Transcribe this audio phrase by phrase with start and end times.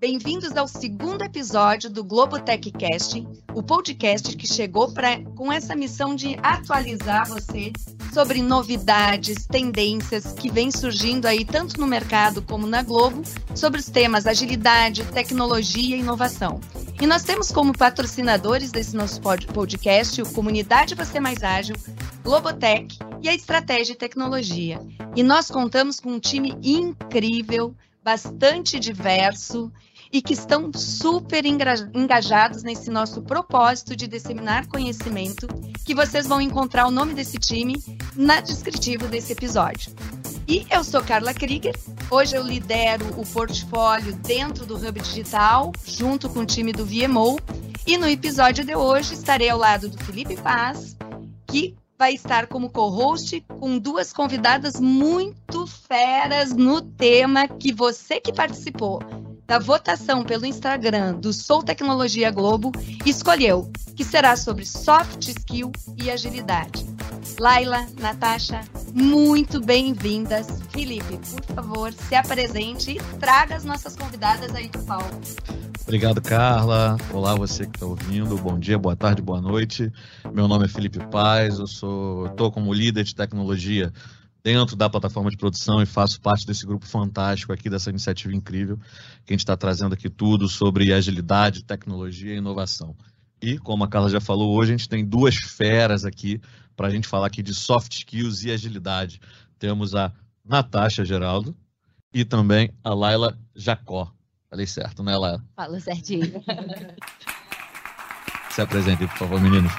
[0.00, 3.22] Bem-vindos ao segundo episódio do Globo Techcast,
[3.54, 7.70] o podcast que chegou pra, com essa missão de atualizar você
[8.10, 13.20] sobre novidades, tendências que vêm surgindo aí tanto no mercado como na Globo,
[13.54, 16.60] sobre os temas agilidade, tecnologia e inovação.
[16.98, 21.76] E nós temos como patrocinadores desse nosso podcast o Comunidade Você Mais Ágil,
[22.24, 24.80] Globotech e a Estratégia e Tecnologia.
[25.14, 29.70] E nós contamos com um time incrível bastante diverso
[30.12, 35.46] e que estão super engajados nesse nosso propósito de disseminar conhecimento,
[35.84, 37.76] que vocês vão encontrar o nome desse time
[38.16, 39.92] na descritivo desse episódio.
[40.48, 41.76] E eu sou Carla Krieger.
[42.10, 47.38] Hoje eu lidero o portfólio dentro do Hub Digital, junto com o time do VMO.
[47.86, 50.96] E no episódio de hoje estarei ao lado do Felipe Paz,
[51.46, 58.32] que vai estar como co-host com duas convidadas muito feras no tema que você que
[58.32, 59.00] participou
[59.50, 62.70] da votação pelo Instagram do Sou Tecnologia Globo
[63.04, 66.86] escolheu, que será sobre soft skill e agilidade.
[67.36, 68.60] Laila, Natasha,
[68.94, 70.62] muito bem-vindas.
[70.70, 75.20] Felipe, por favor, se apresente e traga as nossas convidadas aí do palco.
[75.82, 76.96] Obrigado, Carla.
[77.12, 78.36] Olá, você que está ouvindo.
[78.36, 79.92] Bom dia, boa tarde, boa noite.
[80.32, 83.92] Meu nome é Felipe Paz, eu sou, estou como líder de tecnologia
[84.42, 88.78] dentro da plataforma de produção e faço parte desse grupo fantástico aqui, dessa iniciativa incrível,
[89.24, 92.94] que a gente está trazendo aqui tudo sobre agilidade, tecnologia e inovação.
[93.42, 96.40] E, como a Carla já falou, hoje a gente tem duas feras aqui
[96.76, 99.20] para a gente falar aqui de soft skills e agilidade.
[99.58, 100.12] Temos a
[100.44, 101.56] Natasha Geraldo
[102.12, 104.12] e também a Laila Jacó.
[104.48, 105.44] Falei certo, né, Laila?
[105.54, 106.42] Fala certinho.
[108.50, 109.72] Se apresente, por favor, meninos.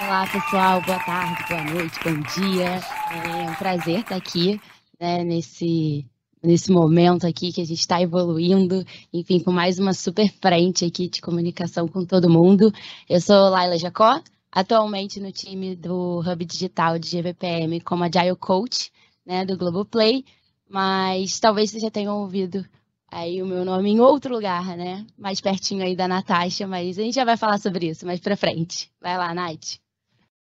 [0.00, 0.80] Olá, pessoal.
[0.82, 2.80] Boa tarde, boa noite, bom dia.
[3.10, 4.60] É um prazer estar aqui
[4.98, 6.06] né, nesse,
[6.40, 11.08] nesse momento aqui que a gente está evoluindo, enfim, com mais uma super frente aqui
[11.08, 12.72] de comunicação com todo mundo.
[13.08, 14.22] Eu sou Laila Jacó,
[14.52, 18.92] atualmente no time do Hub Digital de GVPM como Agile Coach,
[19.26, 20.24] né, do Globoplay,
[20.70, 22.64] mas talvez vocês já tenham ouvido
[23.10, 25.04] aí o meu nome em outro lugar, né?
[25.18, 28.36] Mais pertinho aí da Natasha, mas a gente já vai falar sobre isso mais pra
[28.36, 28.92] frente.
[29.00, 29.87] Vai lá, Nath.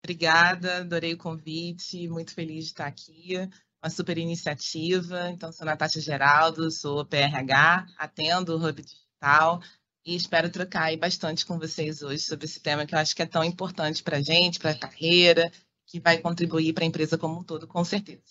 [0.02, 3.34] Obrigada, adorei o convite, muito feliz de estar aqui.
[3.82, 5.30] Uma super iniciativa.
[5.30, 9.60] Então, sou Natasha Geraldo, sou PRH, atendo o Hub Digital
[10.08, 13.20] e espero trocar aí bastante com vocês hoje sobre esse tema que eu acho que
[13.20, 15.52] é tão importante para a gente, para a carreira,
[15.86, 18.22] que vai contribuir para a empresa como um todo, com certeza.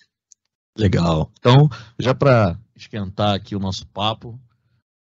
[0.75, 1.31] Legal.
[1.38, 4.39] Então, já para esquentar aqui o nosso papo,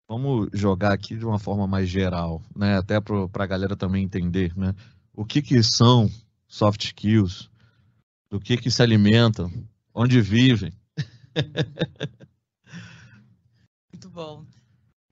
[0.09, 2.76] vamos jogar aqui de uma forma mais geral, né?
[2.76, 4.75] Até para a galera também entender, né?
[5.15, 6.10] O que, que são
[6.48, 7.50] soft skills,
[8.31, 9.50] do que, que se alimentam,
[9.94, 10.72] onde vivem.
[13.92, 14.47] Muito bom.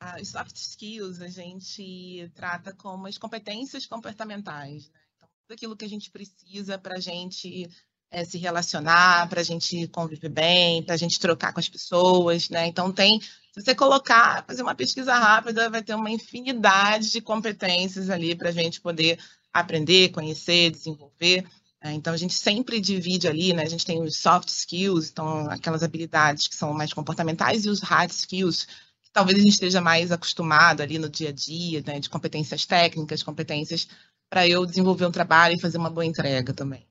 [0.00, 4.90] Ah, os soft skills a gente trata como as competências comportamentais.
[4.90, 5.00] Né?
[5.16, 7.68] Então, tudo aquilo que a gente precisa para a gente
[8.10, 12.48] é, se relacionar, para a gente conviver bem, para a gente trocar com as pessoas,
[12.48, 12.66] né?
[12.66, 18.10] Então tem, se você colocar, fazer uma pesquisa rápida, vai ter uma infinidade de competências
[18.10, 19.18] ali para a gente poder
[19.60, 21.44] aprender, conhecer, desenvolver.
[21.82, 21.94] Né?
[21.94, 23.62] Então a gente sempre divide ali, né?
[23.62, 27.80] A gente tem os soft skills, então aquelas habilidades que são mais comportamentais e os
[27.80, 28.66] hard skills
[29.02, 32.00] que talvez a gente esteja mais acostumado ali no dia a dia, né?
[32.00, 33.88] De competências técnicas, competências
[34.28, 36.86] para eu desenvolver um trabalho e fazer uma boa entrega também.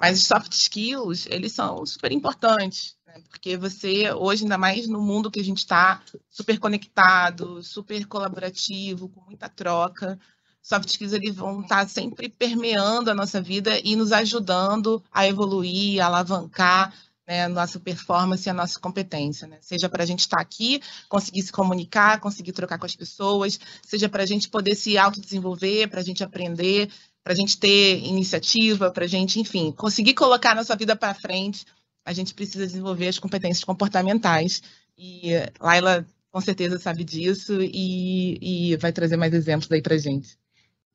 [0.00, 3.22] Mas os soft skills, eles são super importantes, né?
[3.28, 9.08] porque você, hoje, ainda mais no mundo que a gente está, super conectado, super colaborativo,
[9.08, 10.18] com muita troca,
[10.62, 15.26] soft skills eles vão estar tá sempre permeando a nossa vida e nos ajudando a
[15.26, 16.94] evoluir, a alavancar
[17.26, 19.46] né, a nossa performance e a nossa competência.
[19.46, 19.58] Né?
[19.60, 23.58] Seja para a gente estar tá aqui, conseguir se comunicar, conseguir trocar com as pessoas,
[23.82, 26.90] seja para a gente poder se autodesenvolver, para a gente aprender,
[27.22, 31.14] para a gente ter iniciativa, para a gente, enfim, conseguir colocar a nossa vida para
[31.14, 31.64] frente,
[32.04, 34.62] a gente precisa desenvolver as competências comportamentais.
[34.98, 35.30] E
[35.60, 40.41] Laila com certeza sabe disso e, e vai trazer mais exemplos aí para gente.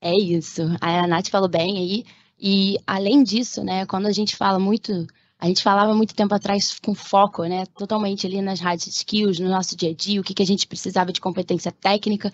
[0.01, 0.61] É isso.
[0.81, 2.03] A Nath falou bem aí.
[2.39, 5.07] E além disso, né, quando a gente fala muito
[5.39, 7.63] a gente falava muito tempo atrás com foco, né?
[7.77, 10.65] Totalmente ali nas hard skills, no nosso dia a dia, o que, que a gente
[10.65, 12.33] precisava de competência técnica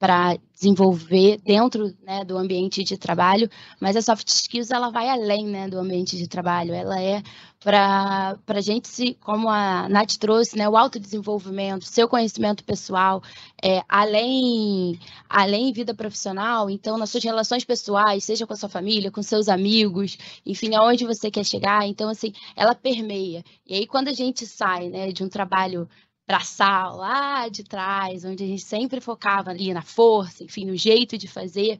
[0.00, 3.48] para desenvolver dentro né, do ambiente de trabalho,
[3.80, 7.22] mas a soft skills ela vai além né, do ambiente de trabalho, ela é
[7.60, 13.22] para a gente, se, como a Nath trouxe, né, o autodesenvolvimento, seu conhecimento pessoal,
[13.62, 14.98] é, além,
[15.28, 19.46] além vida profissional, então nas suas relações pessoais, seja com a sua família, com seus
[19.48, 23.44] amigos, enfim, aonde você quer chegar, então assim, ela permeia.
[23.66, 25.86] E aí quando a gente sai né, de um trabalho
[26.26, 31.18] braçal lá de trás, onde a gente sempre focava ali na força, enfim, no jeito
[31.18, 31.78] de fazer,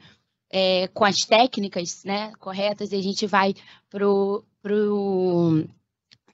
[0.51, 3.55] é, com as técnicas né, corretas, e a gente vai
[3.89, 5.67] para pro, pro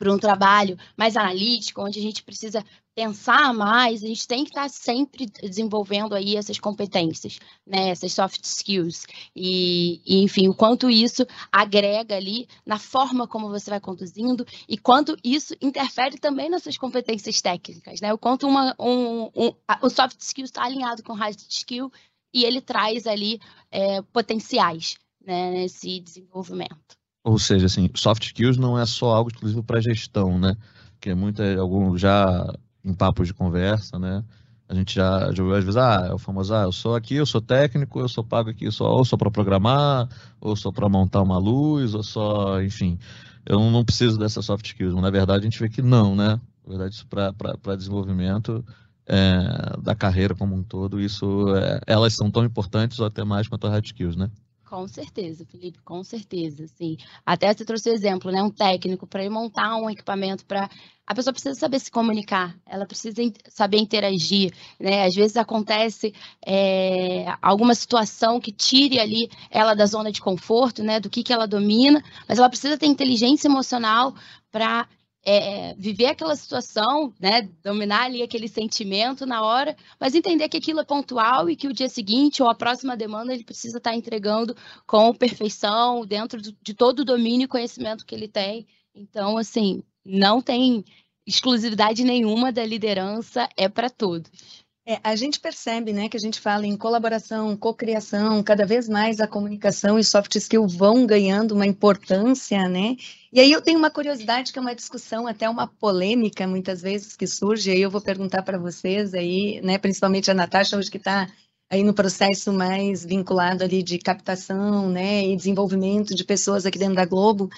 [0.04, 2.64] um trabalho mais analítico, onde a gente precisa
[2.94, 8.42] pensar mais, a gente tem que estar sempre desenvolvendo aí essas competências, né, essas soft
[8.42, 9.06] skills.
[9.34, 14.78] E, e, enfim, o quanto isso agrega ali na forma como você vai conduzindo e
[14.78, 18.14] quanto isso interfere também nas suas competências técnicas, né?
[18.14, 19.52] O quanto uma, um, um,
[19.82, 21.92] o soft skill está alinhado com o hard skill
[22.32, 23.38] e ele traz ali
[23.70, 26.96] é, potenciais né, nesse desenvolvimento.
[27.26, 30.56] Ou seja, assim, soft skills não é só algo exclusivo para gestão, né?
[31.00, 34.24] Que é muito, algum, já em papos de conversa, né?
[34.68, 37.16] A gente já, já ouviu às vezes, ah, é o famoso, ah, eu sou aqui,
[37.16, 40.08] eu sou técnico, eu sou pago aqui só, ou só para programar,
[40.40, 42.96] ou só para montar uma luz, ou só, enfim,
[43.44, 44.94] eu não preciso dessas soft skills.
[44.94, 46.40] Mas, na verdade, a gente vê que não, né?
[46.64, 48.64] Na verdade, isso para desenvolvimento
[49.04, 53.48] é, da carreira como um todo, isso, é, elas são tão importantes ou até mais
[53.48, 54.30] quanto as hard skills, né?
[54.68, 56.96] Com certeza, Felipe, com certeza, sim.
[57.24, 58.42] Até você trouxe o exemplo, né?
[58.42, 60.68] Um técnico para montar um equipamento para
[61.06, 65.04] a pessoa precisa saber se comunicar, ela precisa saber interagir, né?
[65.04, 66.12] Às vezes acontece
[66.44, 70.98] é, alguma situação que tire ali ela da zona de conforto, né?
[70.98, 74.16] Do que, que ela domina, mas ela precisa ter inteligência emocional
[74.50, 74.88] para
[75.28, 80.78] é, viver aquela situação, né, dominar ali aquele sentimento na hora, mas entender que aquilo
[80.78, 84.56] é pontual e que o dia seguinte ou a próxima demanda ele precisa estar entregando
[84.86, 88.68] com perfeição, dentro de todo o domínio e conhecimento que ele tem.
[88.94, 90.84] Então, assim, não tem
[91.26, 94.64] exclusividade nenhuma da liderança, é para todos.
[94.88, 99.18] É, a gente percebe, né, que a gente fala em colaboração, cocriação, cada vez mais
[99.18, 102.96] a comunicação e soft skill vão ganhando uma importância, né?
[103.32, 107.16] E aí eu tenho uma curiosidade que é uma discussão, até uma polêmica muitas vezes
[107.16, 110.98] que surge, aí eu vou perguntar para vocês aí, né, principalmente a Natasha hoje que
[110.98, 111.26] está
[111.68, 116.94] aí no processo mais vinculado ali de captação, né, e desenvolvimento de pessoas aqui dentro
[116.94, 117.50] da Globo.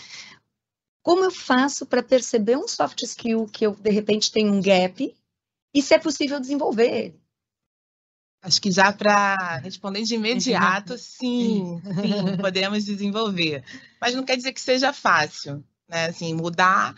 [1.02, 5.14] Como eu faço para perceber um soft skill que eu de repente tenho um gap
[5.78, 7.20] e se é possível desenvolver ele.
[8.42, 13.64] Acho que já para responder de imediato, sim, sim, podemos desenvolver.
[14.00, 16.06] Mas não quer dizer que seja fácil, né?
[16.06, 16.94] Assim, mudar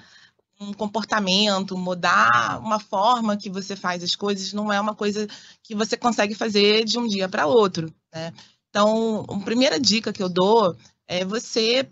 [0.59, 5.27] um comportamento, mudar uma forma que você faz as coisas, não é uma coisa
[5.63, 8.33] que você consegue fazer de um dia para outro, né?
[8.69, 10.77] Então, a primeira dica que eu dou
[11.09, 11.91] é você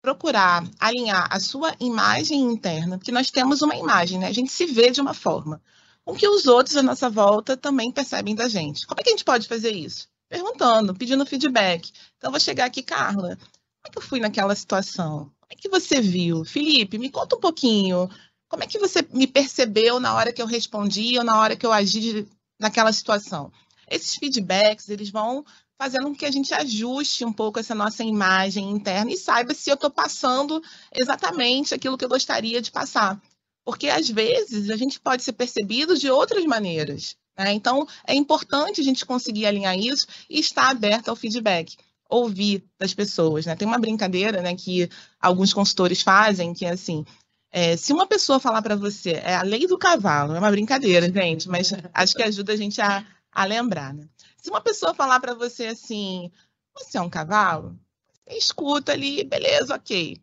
[0.00, 4.28] procurar alinhar a sua imagem interna, porque nós temos uma imagem, né?
[4.28, 5.60] A gente se vê de uma forma
[6.08, 8.86] o que os outros à nossa volta também percebem da gente.
[8.86, 10.08] Como é que a gente pode fazer isso?
[10.26, 11.92] Perguntando, pedindo feedback.
[12.16, 15.30] Então, eu vou chegar aqui, Carla, como é que eu fui naquela situação?
[15.38, 16.46] Como é que você viu?
[16.46, 18.08] Felipe, me conta um pouquinho.
[18.48, 21.66] Como é que você me percebeu na hora que eu respondi ou na hora que
[21.66, 22.26] eu agi
[22.58, 23.52] naquela situação?
[23.86, 25.44] Esses feedbacks, eles vão
[25.76, 29.68] fazendo com que a gente ajuste um pouco essa nossa imagem interna e saiba se
[29.68, 33.20] eu estou passando exatamente aquilo que eu gostaria de passar
[33.68, 37.18] porque às vezes a gente pode ser percebido de outras maneiras.
[37.38, 37.52] Né?
[37.52, 41.76] Então, é importante a gente conseguir alinhar isso e estar aberto ao feedback,
[42.08, 43.44] ouvir das pessoas.
[43.44, 43.54] Né?
[43.54, 44.88] Tem uma brincadeira né, que
[45.20, 47.04] alguns consultores fazem, que é assim,
[47.52, 51.06] é, se uma pessoa falar para você, é a lei do cavalo, é uma brincadeira,
[51.12, 53.92] gente, mas acho que ajuda a gente a, a lembrar.
[53.92, 54.08] Né?
[54.38, 56.32] Se uma pessoa falar para você assim,
[56.74, 57.78] você é um cavalo,
[58.28, 60.18] escuta ali, beleza, ok.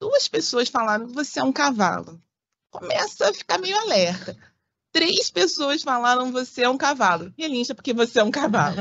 [0.00, 2.16] Duas pessoas falaram, você é um cavalo
[2.70, 4.36] começa a ficar meio alerta.
[4.92, 7.32] Três pessoas falaram você é um cavalo.
[7.38, 8.74] E ele incha porque você é um cavalo.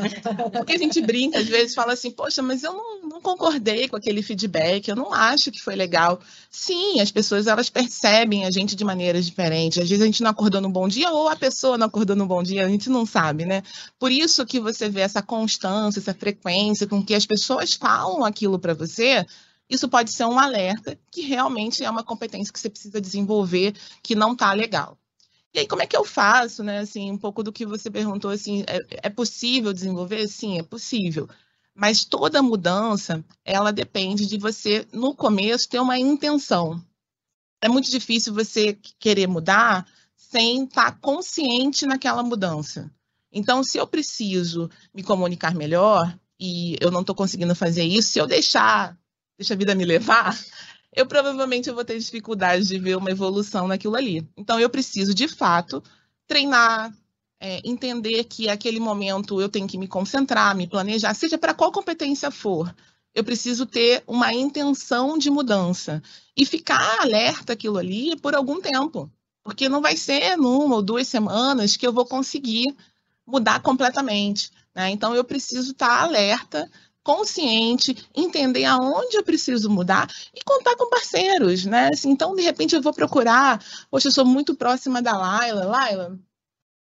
[0.52, 3.96] Porque a gente brinca, às vezes, fala assim, poxa, mas eu não, não concordei com
[3.96, 6.20] aquele feedback, eu não acho que foi legal.
[6.50, 9.78] Sim, as pessoas elas percebem a gente de maneiras diferentes.
[9.78, 12.26] Às vezes a gente não acordou num bom dia ou a pessoa não acordou num
[12.26, 13.62] bom dia, a gente não sabe, né?
[14.00, 18.58] Por isso que você vê essa constância, essa frequência com que as pessoas falam aquilo
[18.58, 19.24] para você,
[19.70, 24.16] isso pode ser um alerta que realmente é uma competência que você precisa desenvolver que
[24.16, 24.98] não está legal.
[25.54, 26.80] E aí, como é que eu faço, né?
[26.80, 30.28] Assim, um pouco do que você perguntou, assim, é, é possível desenvolver?
[30.28, 31.28] Sim, é possível.
[31.74, 36.84] Mas toda mudança, ela depende de você, no começo, ter uma intenção.
[37.62, 42.92] É muito difícil você querer mudar sem estar tá consciente naquela mudança.
[43.32, 48.20] Então, se eu preciso me comunicar melhor e eu não estou conseguindo fazer isso, se
[48.20, 48.99] eu deixar
[49.40, 50.38] deixa a vida me levar,
[50.94, 54.28] eu provavelmente vou ter dificuldade de ver uma evolução naquilo ali.
[54.36, 55.82] Então, eu preciso, de fato,
[56.28, 56.94] treinar,
[57.40, 61.72] é, entender que aquele momento eu tenho que me concentrar, me planejar, seja para qual
[61.72, 62.76] competência for.
[63.16, 66.04] Eu preciso ter uma intenção de mudança
[66.36, 69.10] e ficar alerta aquilo ali por algum tempo.
[69.42, 72.66] porque não vai ser numa ou duas semanas que eu vou conseguir
[73.26, 74.52] mudar completamente.
[74.76, 74.90] Né?
[74.92, 76.70] Então, eu preciso estar alerta,
[77.04, 81.66] consciente, entender aonde eu preciso mudar e contar com parceiros.
[81.66, 81.90] Né?
[81.94, 83.64] Assim, então, de repente, eu vou procurar.
[83.90, 85.66] Poxa, eu sou muito próxima da Laila.
[85.66, 86.20] Laila,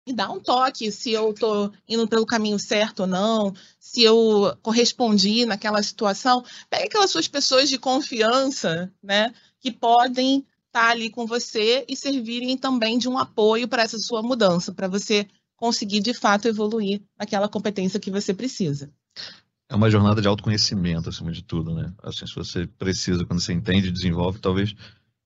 [0.05, 4.57] me dá um toque se eu estou indo pelo caminho certo ou não, se eu
[4.61, 6.43] correspondi naquela situação.
[6.69, 11.95] Pega aquelas suas pessoas de confiança, né, que podem estar tá ali com você e
[11.95, 17.01] servirem também de um apoio para essa sua mudança, para você conseguir de fato evoluir
[17.17, 18.91] naquela competência que você precisa.
[19.69, 21.91] É uma jornada de autoconhecimento, acima de tudo, né?
[22.03, 24.75] Assim, se você precisa, quando você entende e desenvolve, talvez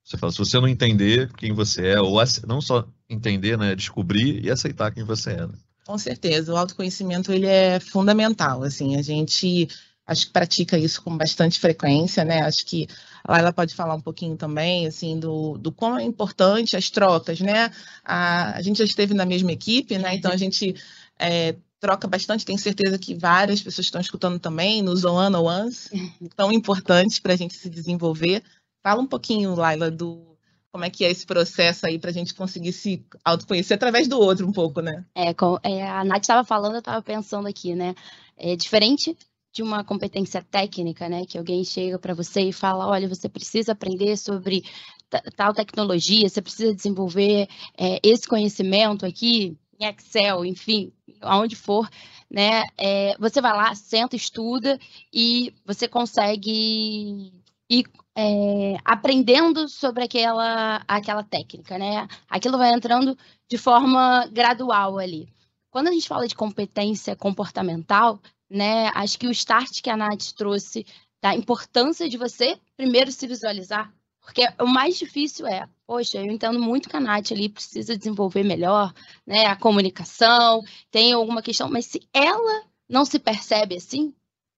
[0.03, 2.17] você fala, se você não entender quem você é, ou
[2.47, 5.47] não só entender, né, descobrir e aceitar quem você é.
[5.47, 5.53] Né?
[5.85, 9.67] Com certeza, o autoconhecimento ele é fundamental, assim, a gente
[10.07, 12.41] acho que pratica isso com bastante frequência, né?
[12.41, 12.87] Acho que
[13.27, 17.69] ela pode falar um pouquinho também, assim, do, do como é importante as trocas, né?
[18.05, 20.15] A, a gente já esteve na mesma equipe, né?
[20.15, 20.73] Então a gente
[21.19, 25.89] é, troca bastante, tenho certeza que várias pessoas estão escutando também nos one on ones,
[26.35, 28.43] tão importantes para a gente se desenvolver.
[28.83, 30.37] Fala um pouquinho, Laila, do
[30.71, 34.19] como é que é esse processo aí para a gente conseguir se autoconhecer através do
[34.19, 35.05] outro um pouco, né?
[35.15, 37.95] É, é a Nath estava falando, eu estava pensando aqui, né?
[38.35, 39.17] É diferente
[39.51, 41.25] de uma competência técnica, né?
[41.25, 44.63] Que alguém chega para você e fala, olha, você precisa aprender sobre
[45.35, 51.89] tal tecnologia, você precisa desenvolver é, esse conhecimento aqui em Excel, enfim, aonde for,
[52.29, 52.63] né?
[52.77, 54.79] É, você vai lá, senta, estuda
[55.13, 57.31] e você consegue
[57.69, 62.07] ir é, aprendendo sobre aquela, aquela técnica, né?
[62.29, 63.17] Aquilo vai entrando
[63.49, 65.29] de forma gradual ali.
[65.69, 68.19] Quando a gente fala de competência comportamental,
[68.49, 68.87] né?
[68.95, 70.85] Acho que o start que a Nath trouxe
[71.21, 76.59] da importância de você primeiro se visualizar, porque o mais difícil é, poxa, eu entendo
[76.59, 78.93] muito que a Nath ali precisa desenvolver melhor,
[79.25, 79.45] né?
[79.45, 84.13] A comunicação, tem alguma questão, mas se ela não se percebe assim,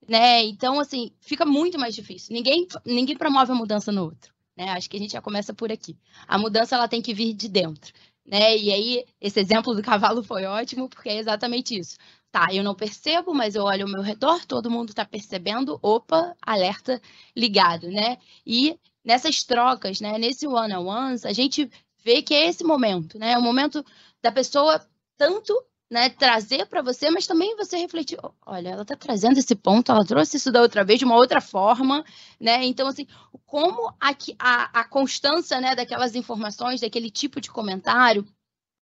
[0.07, 0.43] né?
[0.43, 2.33] Então, assim, fica muito mais difícil.
[2.33, 4.71] Ninguém, ninguém promove a mudança no outro, né?
[4.71, 5.95] Acho que a gente já começa por aqui.
[6.27, 7.93] A mudança, ela tem que vir de dentro,
[8.25, 8.57] né?
[8.57, 11.95] E aí, esse exemplo do cavalo foi ótimo, porque é exatamente isso.
[12.31, 16.35] Tá, eu não percebo, mas eu olho ao meu redor, todo mundo está percebendo, opa,
[16.41, 17.01] alerta
[17.35, 18.17] ligado, né?
[18.45, 18.77] E
[19.09, 21.67] nessas trocas, né, nesse one-on-ones, a gente
[22.03, 23.35] vê que é esse momento, né?
[23.39, 23.83] O momento
[24.21, 24.79] da pessoa
[25.17, 25.51] tanto
[25.89, 30.05] né, trazer para você, mas também você refletir, olha, ela está trazendo esse ponto, ela
[30.05, 32.05] trouxe isso da outra vez de uma outra forma,
[32.39, 32.63] né?
[32.63, 33.07] Então, assim,
[33.47, 38.23] como a, a, a constância, né, daquelas informações, daquele tipo de comentário,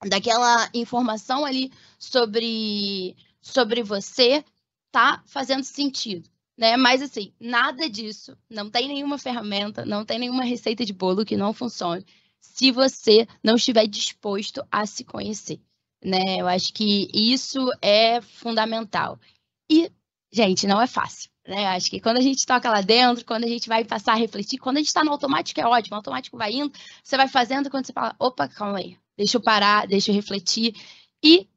[0.07, 4.45] daquela informação ali sobre, sobre você
[4.91, 6.29] tá fazendo sentido.
[6.63, 6.77] Né?
[6.77, 11.37] Mas assim, nada disso, não tem nenhuma ferramenta, não tem nenhuma receita de bolo que
[11.37, 12.07] não funcione
[12.41, 15.61] se você não estiver disposto a se conhecer.
[16.05, 16.37] Né?
[16.39, 19.19] Eu acho que isso é fundamental.
[19.69, 19.91] E,
[20.33, 21.33] gente, não é fácil.
[21.49, 21.67] Né?
[21.67, 24.59] Acho que quando a gente toca lá dentro, quando a gente vai passar a refletir,
[24.59, 27.87] quando a gente está no automático é ótimo, automático vai indo, você vai fazendo, quando
[27.87, 30.77] você fala, opa, calma aí, deixa eu parar, deixa eu refletir.
[31.25, 31.49] E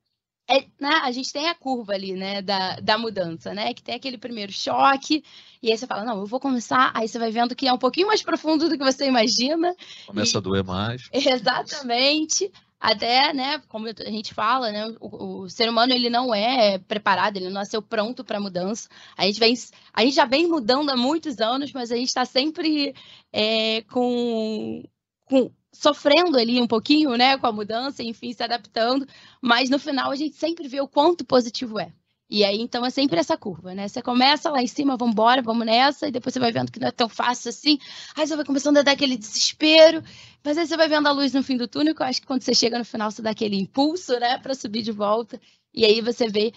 [0.48, 3.96] é, né, a gente tem a curva ali, né, da, da mudança, né, que tem
[3.96, 5.24] aquele primeiro choque,
[5.62, 7.78] e aí você fala, não, eu vou começar, aí você vai vendo que é um
[7.78, 9.76] pouquinho mais profundo do que você imagina.
[10.06, 10.38] Começa e...
[10.38, 11.10] a doer mais.
[11.12, 12.52] Exatamente.
[12.80, 17.38] Até, né, como a gente fala, né, o, o, ser humano ele não é preparado,
[17.38, 18.88] ele não nasceu pronto para mudança.
[19.18, 19.56] A gente vem,
[19.92, 22.94] a gente já vem mudando há muitos anos, mas a gente está sempre
[23.34, 24.84] é, com,
[25.26, 29.08] com sofrendo ali um pouquinho, né, com a mudança, enfim, se adaptando,
[29.42, 31.94] mas no final a gente sempre vê o quanto positivo é.
[32.28, 33.88] E aí, então, é sempre essa curva, né?
[33.88, 36.80] Você começa lá em cima, vamos embora, vamos nessa, e depois você vai vendo que
[36.80, 37.78] não é tão fácil assim,
[38.16, 40.02] aí você vai começando a dar aquele desespero,
[40.44, 42.28] mas aí você vai vendo a luz no fim do túnel, que eu acho que
[42.28, 45.40] quando você chega no final, você dá aquele impulso, né, para subir de volta,
[45.72, 46.52] e aí você vê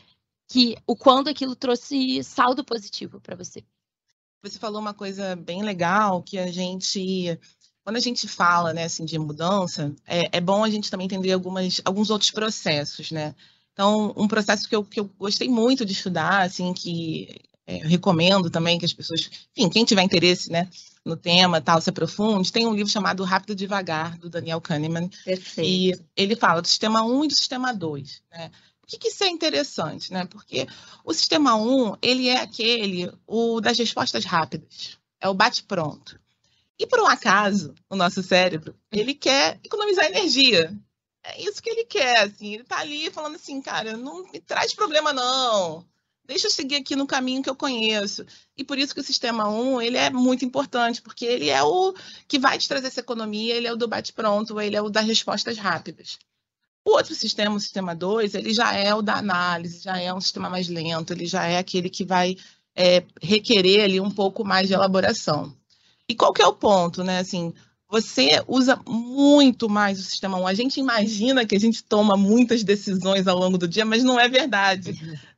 [0.50, 3.62] que o quando aquilo trouxe saldo positivo para você.
[4.42, 7.38] Você falou uma coisa bem legal, que a gente
[7.88, 11.32] quando a gente fala né, assim, de mudança, é, é, bom a gente também entender
[11.32, 13.34] algumas, alguns outros processos, né?
[13.72, 18.50] Então, um processo que eu, que eu gostei muito de estudar, assim, que é, recomendo
[18.50, 20.68] também que as pessoas, enfim, quem tiver interesse, né,
[21.02, 25.08] no tema, tal, se aprofunde, tem um livro chamado Rápido e Devagar, do Daniel Kahneman.
[25.24, 25.66] Perfeito.
[25.66, 28.50] E ele fala do sistema 1 e do sistema 2, né?
[28.82, 30.26] Por que, que isso é interessante, né?
[30.26, 30.66] Porque
[31.02, 36.20] o sistema 1, ele é aquele, o das respostas rápidas, é o bate-pronto.
[36.78, 40.72] E por um acaso, o nosso cérebro, ele quer economizar energia.
[41.24, 42.54] É isso que ele quer, assim.
[42.54, 45.84] Ele tá ali falando assim, cara, não me traz problema não.
[46.24, 48.24] deixa eu seguir aqui no caminho que eu conheço.
[48.56, 51.94] E por isso que o sistema 1, ele é muito importante, porque ele é o
[52.28, 55.06] que vai te trazer essa economia, ele é o do bate-pronto, ele é o das
[55.06, 56.18] respostas rápidas.
[56.84, 60.20] O outro sistema, o sistema 2, ele já é o da análise, já é um
[60.20, 62.36] sistema mais lento, ele já é aquele que vai
[62.74, 65.57] é, requerer ali um pouco mais de elaboração.
[66.08, 67.18] E qual que é o ponto, né?
[67.18, 67.52] Assim,
[67.90, 70.46] você usa muito mais o sistema 1.
[70.46, 74.20] A gente imagina que a gente toma muitas decisões ao longo do dia, mas não
[74.20, 74.92] é verdade.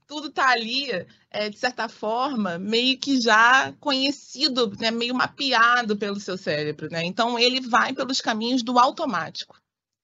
[0.07, 0.89] Tudo está ali,
[1.31, 4.91] é, de certa forma, meio que já conhecido, né?
[4.91, 6.89] meio mapeado pelo seu cérebro.
[6.91, 7.05] Né?
[7.05, 9.57] Então, ele vai pelos caminhos do automático.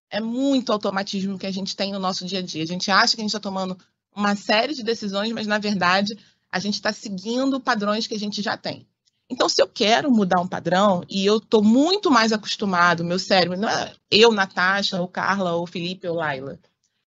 [0.09, 2.63] É muito automatismo que a gente tem no nosso dia a dia.
[2.63, 3.77] A gente acha que a gente está tomando
[4.15, 6.17] uma série de decisões, mas, na verdade,
[6.51, 8.87] a gente está seguindo padrões que a gente já tem.
[9.29, 13.59] Então, se eu quero mudar um padrão e eu estou muito mais acostumado, meu cérebro,
[13.59, 16.59] não é eu, Natasha, ou Carla, ou Felipe, ou Laila,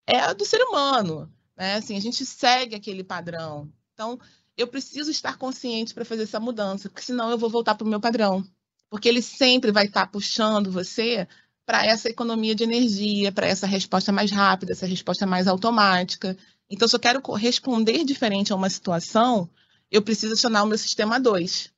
[0.05, 1.31] é do ser humano.
[1.57, 1.75] Né?
[1.75, 3.71] Assim, a gente segue aquele padrão.
[3.93, 4.19] Então,
[4.55, 7.89] eu preciso estar consciente para fazer essa mudança, porque senão eu vou voltar para o
[7.89, 8.45] meu padrão.
[8.89, 11.27] Porque ele sempre vai estar tá puxando você
[11.65, 16.37] para essa economia de energia, para essa resposta mais rápida, essa resposta mais automática.
[16.69, 19.49] Então, se eu quero responder diferente a uma situação,
[19.89, 21.72] eu preciso acionar o meu sistema 2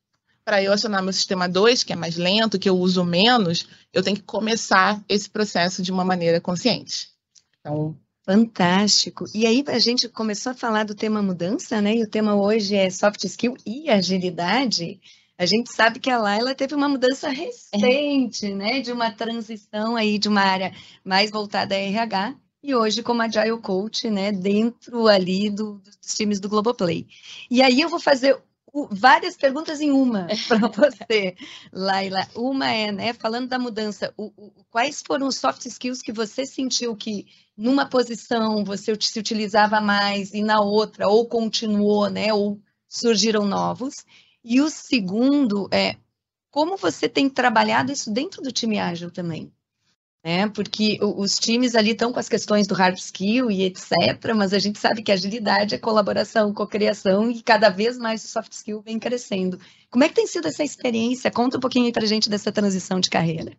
[0.46, 4.04] para eu acionar meu sistema 2, que é mais lento, que eu uso menos, eu
[4.04, 7.10] tenho que começar esse processo de uma maneira consciente.
[7.60, 9.26] Então, Fantástico.
[9.36, 11.96] E aí a gente começou a falar do tema mudança, né?
[11.96, 15.00] E o tema hoje é soft skill e agilidade.
[15.38, 18.56] A gente sabe que a Laila teve uma mudança recente, é.
[18.56, 18.80] né?
[18.80, 20.74] De uma transição aí de uma área
[21.04, 24.32] mais voltada a RH e hoje como Agile Coach, né?
[24.32, 27.06] Dentro ali do, dos times do Globoplay.
[27.52, 28.42] E aí eu vou fazer
[28.92, 31.36] várias perguntas em uma para você,
[31.72, 32.28] Laila.
[32.36, 36.46] Uma é, né, falando da mudança, o, o, quais foram os soft skills que você
[36.46, 42.60] sentiu que numa posição você se utilizava mais e na outra, ou continuou, né, ou
[42.88, 44.06] surgiram novos?
[44.44, 45.98] E o segundo é
[46.52, 49.52] como você tem trabalhado isso dentro do time ágil também?
[50.26, 50.50] Né?
[50.50, 54.60] Porque os times ali estão com as questões do hard skill e etc, mas a
[54.60, 58.98] gente sabe que agilidade é colaboração, cocriação e cada vez mais o soft skill vem
[58.98, 59.60] crescendo.
[59.92, 61.30] Como é que tem sido essa experiência?
[61.30, 63.56] Conta um pouquinho aí pra gente dessa transição de carreira.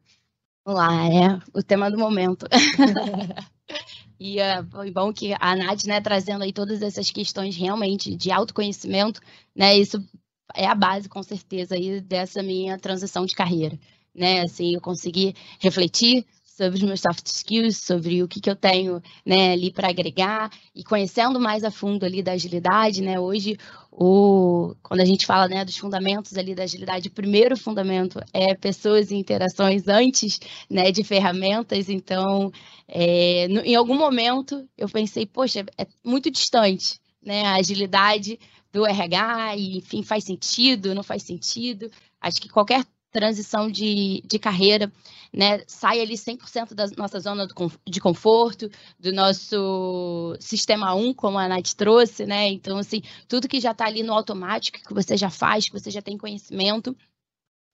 [0.66, 2.48] Olá, é o tema do momento.
[4.18, 8.32] e é, foi bom que a Nath, né, trazendo aí todas essas questões realmente de
[8.32, 9.20] autoconhecimento,
[9.54, 10.04] né, isso
[10.52, 13.78] é a base, com certeza, aí dessa minha transição de carreira,
[14.12, 16.26] né, assim, eu consegui refletir
[16.56, 20.50] sobre os meus soft skills, sobre o que, que eu tenho né, ali para agregar
[20.74, 23.20] e conhecendo mais a fundo ali da agilidade, né?
[23.20, 23.58] Hoje,
[23.92, 28.54] o, quando a gente fala né, dos fundamentos ali da agilidade, o primeiro fundamento é
[28.54, 30.40] pessoas e interações antes
[30.70, 31.90] né, de ferramentas.
[31.90, 32.50] Então,
[32.88, 38.38] é, no, em algum momento eu pensei, poxa, é muito distante né, a agilidade
[38.72, 41.90] do RH, e enfim, faz sentido, não faz sentido.
[42.20, 44.92] Acho que qualquer transição de, de carreira,
[45.32, 47.46] né, sai ali 100% da nossa zona
[47.86, 53.60] de conforto, do nosso sistema 1, como a Nath trouxe, né, então, assim, tudo que
[53.60, 56.96] já está ali no automático, que você já faz, que você já tem conhecimento,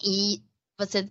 [0.02, 0.42] e
[0.78, 1.08] você,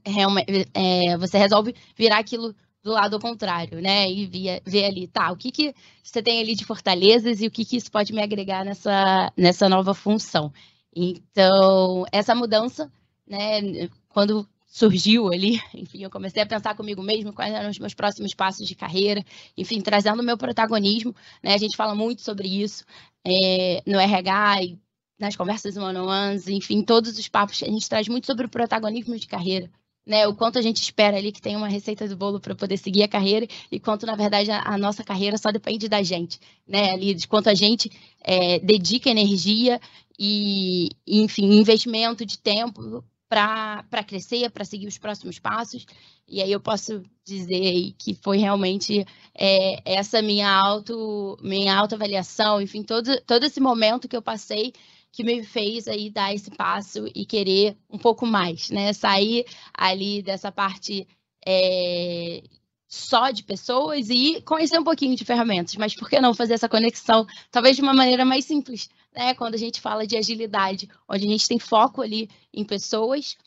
[0.74, 2.54] é, você resolve virar aquilo
[2.84, 4.10] do lado contrário, né?
[4.10, 7.52] E via, ver ali, tá, o que, que você tem ali de fortalezas e o
[7.52, 10.52] que, que isso pode me agregar nessa, nessa nova função.
[10.94, 12.92] Então, essa mudança,
[13.28, 17.94] né, quando surgiu ali, enfim, eu comecei a pensar comigo mesmo quais eram os meus
[17.94, 19.24] próximos passos de carreira,
[19.58, 21.54] enfim, trazendo o meu protagonismo, né?
[21.54, 22.86] A gente fala muito sobre isso
[23.26, 24.80] é, no RH e
[25.20, 29.28] nas conversas one-on-ones, enfim, todos os papos, a gente traz muito sobre o protagonismo de
[29.28, 29.70] carreira,
[30.06, 30.26] né?
[30.28, 33.04] O quanto a gente espera ali que tenha uma receita do bolo para poder seguir
[33.04, 36.92] a carreira e quanto, na verdade, a, a, nossa carreira só depende da gente, né?
[36.92, 39.80] Ali, de quanto a gente é, dedica energia
[40.18, 45.86] e, enfim, investimento de tempo para crescer, para seguir os próximos passos.
[46.28, 52.84] E aí eu posso dizer que foi realmente é, essa minha auto minha autoavaliação, enfim,
[52.84, 54.74] todo, todo esse momento que eu passei
[55.14, 58.92] que me fez aí dar esse passo e querer um pouco mais, né?
[58.92, 61.08] Sair ali dessa parte
[61.46, 62.44] é,
[62.88, 66.68] só de pessoas e conhecer um pouquinho de ferramentas, mas por que não fazer essa
[66.70, 69.34] conexão, talvez de uma maneira mais simples, né?
[69.36, 73.38] Quando a gente fala de agilidade, onde a gente tem foco ali em pessoas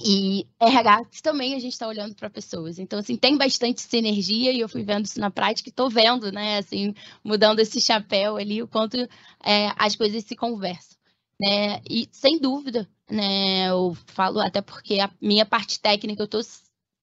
[0.00, 2.78] e RH também a gente está olhando para pessoas.
[2.78, 6.32] Então, assim, tem bastante sinergia e eu fui vendo isso na prática e estou vendo,
[6.32, 8.96] né, assim, mudando esse chapéu ali, o quanto
[9.44, 10.96] é, as coisas se conversam.
[11.40, 11.80] Né?
[11.88, 16.40] E sem dúvida, né, eu falo até porque a minha parte técnica eu estou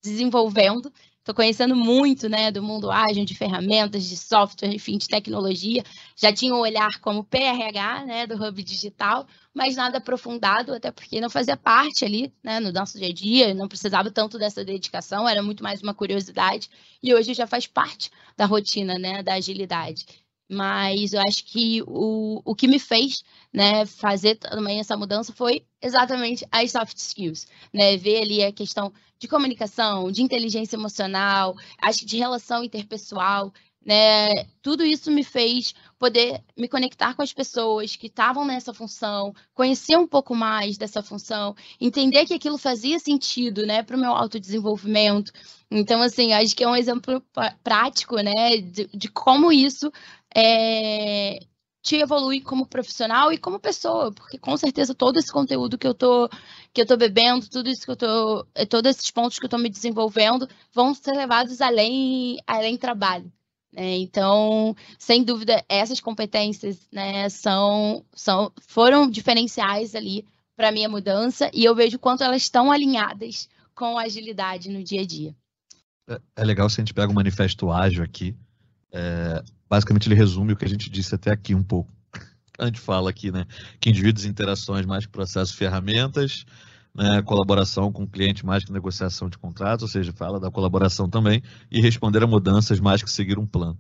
[0.04, 0.92] desenvolvendo
[1.30, 5.84] estou conhecendo muito, né, do mundo ágil, de ferramentas, de software, enfim, de tecnologia.
[6.16, 11.22] Já tinha um olhar como PRH, né, do Hub Digital, mas nada aprofundado, até porque
[11.22, 15.30] não fazia parte ali, né, no nosso dia a dia, não precisava tanto dessa dedicação,
[15.30, 16.68] era muito mais uma curiosidade,
[17.02, 20.06] e hoje já faz parte da rotina, né, da agilidade
[20.50, 25.64] mas eu acho que o, o que me fez né, fazer também essa mudança foi
[25.82, 27.96] exatamente as soft skills, né?
[27.98, 33.54] Ver ali a questão de comunicação, de inteligência emocional, acho que de relação interpessoal,
[33.86, 34.46] né?
[34.62, 39.98] Tudo isso me fez poder me conectar com as pessoas que estavam nessa função, conhecer
[39.98, 45.32] um pouco mais dessa função, entender que aquilo fazia sentido, né, para o meu autodesenvolvimento.
[45.72, 47.22] Então, assim, acho que é um exemplo
[47.64, 49.92] prático, né, de, de como isso
[50.36, 51.40] é,
[51.82, 55.94] te evolui como profissional e como pessoa, porque com certeza todo esse conteúdo que eu
[55.94, 56.30] tô
[56.74, 59.50] que eu tô bebendo, tudo isso que eu tô, é, todos esses pontos que eu
[59.50, 63.32] tô me desenvolvendo vão ser levados além além trabalho.
[63.72, 63.98] Né?
[63.98, 71.64] Então, sem dúvida, essas competências né, são, são foram diferenciais ali para minha mudança e
[71.64, 75.36] eu vejo quanto elas estão alinhadas com a agilidade no dia a dia.
[76.08, 78.36] É, é legal se a gente pega o manifesto ágil aqui.
[78.92, 81.94] É, basicamente ele resume o que a gente disse até aqui um pouco.
[82.58, 83.46] A gente fala aqui, né,
[83.80, 86.46] que indivíduos e interações mais que processos ferramentas,
[86.94, 91.10] né, colaboração com o cliente mais que negociação de contratos, ou seja, fala da colaboração
[91.10, 93.78] também, e responder a mudanças mais que seguir um plano.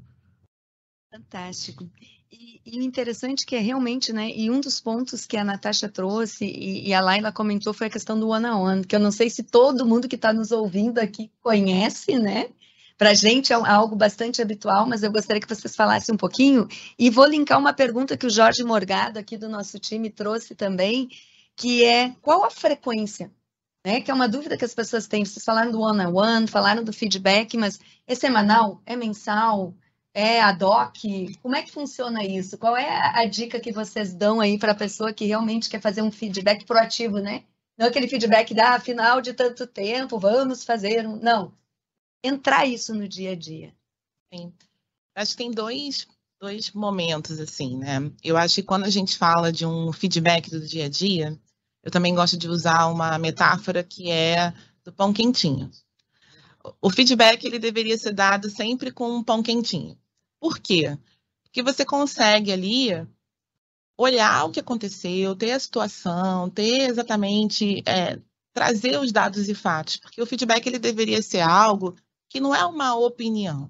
[1.11, 1.89] Fantástico.
[2.31, 6.45] E, e interessante que é realmente, né, e um dos pontos que a Natasha trouxe
[6.45, 9.11] e, e a Laila comentou foi a questão do one-on-one, -on -one, que eu não
[9.11, 12.49] sei se todo mundo que está nos ouvindo aqui conhece, né,
[12.99, 16.67] para a gente é algo bastante habitual, mas eu gostaria que vocês falassem um pouquinho.
[16.99, 21.07] E vou linkar uma pergunta que o Jorge Morgado, aqui do nosso time, trouxe também,
[21.55, 23.31] que é qual a frequência?
[23.87, 24.01] Né?
[24.01, 25.23] Que é uma dúvida que as pessoas têm.
[25.23, 28.81] Vocês falaram do one-on-one, -on -one, falaram do feedback, mas é semanal?
[28.85, 29.73] É mensal?
[30.13, 30.97] É ad hoc?
[31.41, 32.57] Como é que funciona isso?
[32.57, 36.01] Qual é a dica que vocês dão aí para a pessoa que realmente quer fazer
[36.01, 37.45] um feedback proativo, né?
[37.77, 41.15] Não aquele feedback da ah, final de tanto tempo, vamos fazer um.
[41.15, 41.57] Não
[42.23, 43.73] entrar isso no dia a dia?
[44.33, 44.53] Sim.
[45.15, 46.07] Acho que tem dois,
[46.39, 48.11] dois momentos, assim, né?
[48.23, 51.37] Eu acho que quando a gente fala de um feedback do dia a dia,
[51.83, 54.53] eu também gosto de usar uma metáfora que é
[54.83, 55.69] do pão quentinho.
[56.81, 59.97] O feedback ele deveria ser dado sempre com um pão quentinho.
[60.39, 60.97] Por quê?
[61.43, 62.89] Porque você consegue ali
[63.97, 68.19] olhar o que aconteceu, ter a situação, ter exatamente é,
[68.53, 71.95] trazer os dados e fatos, porque o feedback ele deveria ser algo
[72.29, 73.69] que não é uma opinião,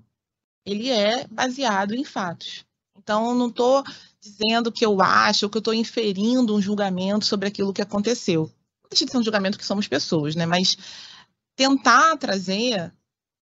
[0.66, 2.66] ele é baseado em fatos.
[2.98, 3.84] Então, não estou
[4.22, 8.44] dizendo que eu acho, que eu estou inferindo um julgamento sobre aquilo que aconteceu.
[8.84, 10.46] Não deixa de ser um julgamento que somos pessoas, né?
[10.46, 10.78] Mas
[11.56, 12.94] tentar trazer,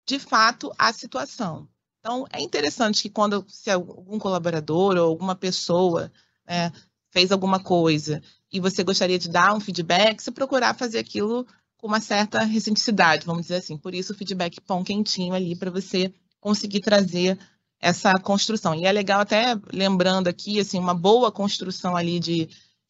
[0.06, 1.68] de fato, a situação.
[2.00, 6.12] Então, é interessante que quando se algum colaborador ou alguma pessoa
[6.46, 6.70] né,
[7.10, 8.22] fez alguma coisa
[8.52, 11.46] e você gostaria de dar um feedback, você procurar fazer aquilo
[11.84, 13.76] com uma certa recenticidade, vamos dizer assim.
[13.76, 17.38] Por isso, o feedback pão quentinho ali para você conseguir trazer
[17.78, 18.74] essa construção.
[18.74, 22.48] E é legal até lembrando aqui, assim, uma boa construção ali de,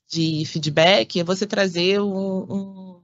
[0.08, 3.02] de feedback é você trazer um, um,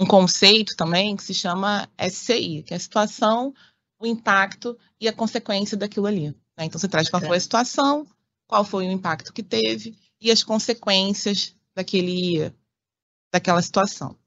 [0.00, 3.54] um conceito também que se chama SCI, que é a situação,
[3.98, 6.28] o impacto e a consequência daquilo ali.
[6.54, 6.66] Né?
[6.66, 8.06] Então, você traz qual foi a situação,
[8.46, 12.52] qual foi o impacto que teve e as consequências daquele,
[13.32, 14.18] daquela situação.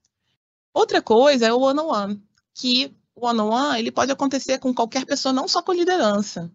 [0.77, 4.59] Outra coisa é o one-on-one, -on -one, que o one-on-one -on -one, ele pode acontecer
[4.59, 6.51] com qualquer pessoa, não só com liderança.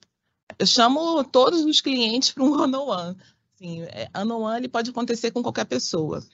[0.56, 3.16] Eu chamo todos os clientes para um one-on-one.
[3.52, 3.82] Assim,
[4.16, 6.24] one-on-one ele pode acontecer com qualquer pessoa.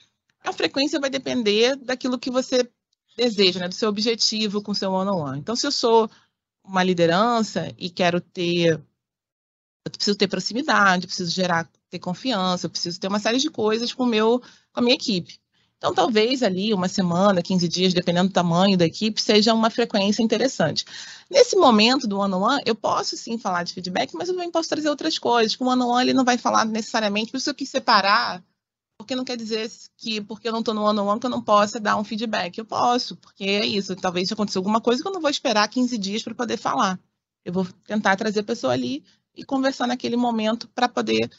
[0.41, 2.69] A frequência vai depender daquilo que você
[3.17, 5.39] deseja, né, do seu objetivo com o seu one-on-one.
[5.39, 6.07] Então, se eu sou
[6.63, 8.79] uma liderança e quero ter,
[9.83, 14.05] eu preciso ter proximidade, preciso gerar, ter confiança, preciso ter uma série de coisas com,
[14.05, 14.39] meu,
[14.71, 15.39] com a minha equipe.
[15.79, 20.21] Então, talvez ali uma semana, 15 dias, dependendo do tamanho da equipe, seja uma frequência
[20.21, 20.83] interessante.
[21.31, 24.51] Nesse momento do one-on-one, -on -one, eu posso sim falar de feedback, mas eu também
[24.51, 25.57] posso trazer outras coisas.
[25.57, 28.43] O one-on-one -on -one, ele não vai falar necessariamente, por isso eu quis separar,
[28.97, 31.79] porque não quer dizer que porque eu não estou no one-on-one que eu não possa
[31.79, 32.57] dar um feedback.
[32.57, 33.95] Eu posso, porque é isso.
[33.95, 36.99] Talvez aconteça alguma coisa que eu não vou esperar 15 dias para poder falar.
[37.45, 39.01] Eu vou tentar trazer a pessoa ali
[39.33, 41.31] e conversar naquele momento para poder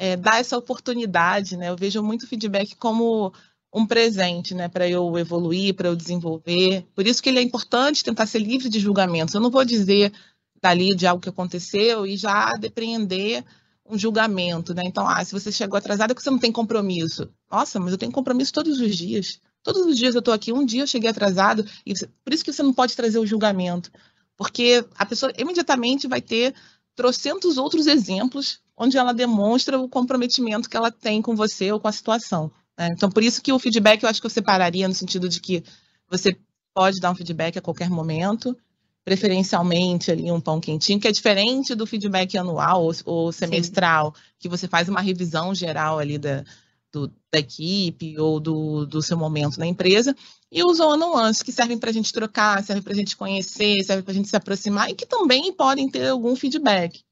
[0.00, 1.68] é, dar essa oportunidade, né?
[1.68, 3.32] Eu vejo muito feedback como
[3.72, 6.86] um presente, né, para eu evoluir, para eu desenvolver.
[6.94, 9.34] Por isso que ele é importante tentar ser livre de julgamentos.
[9.34, 10.12] Eu não vou dizer
[10.60, 13.44] dali de algo que aconteceu e já depreender
[13.86, 14.82] um julgamento, né?
[14.84, 17.28] Então, ah, se você chegou atrasado é porque você não tem compromisso.
[17.50, 19.40] Nossa, mas eu tenho compromisso todos os dias.
[19.62, 21.92] Todos os dias eu estou aqui, um dia eu cheguei atrasado, e
[22.24, 23.90] por isso que você não pode trazer o julgamento.
[24.36, 26.54] Porque a pessoa imediatamente vai ter
[26.94, 31.88] trocentos outros exemplos onde ela demonstra o comprometimento que ela tem com você ou com
[31.88, 32.50] a situação.
[32.80, 32.88] Né?
[32.92, 35.62] Então, por isso que o feedback eu acho que eu separaria no sentido de que
[36.08, 36.34] você
[36.72, 38.56] pode dar um feedback a qualquer momento,
[39.04, 44.22] preferencialmente ali um pão quentinho, que é diferente do feedback anual ou, ou semestral, Sim.
[44.38, 46.42] que você faz uma revisão geral ali da,
[46.90, 50.16] do, da equipe ou do, do seu momento na empresa,
[50.50, 54.02] e os one-on-ones, que servem para a gente trocar, servem para a gente conhecer, servem
[54.02, 57.02] para a gente se aproximar, e que também podem ter algum feedback.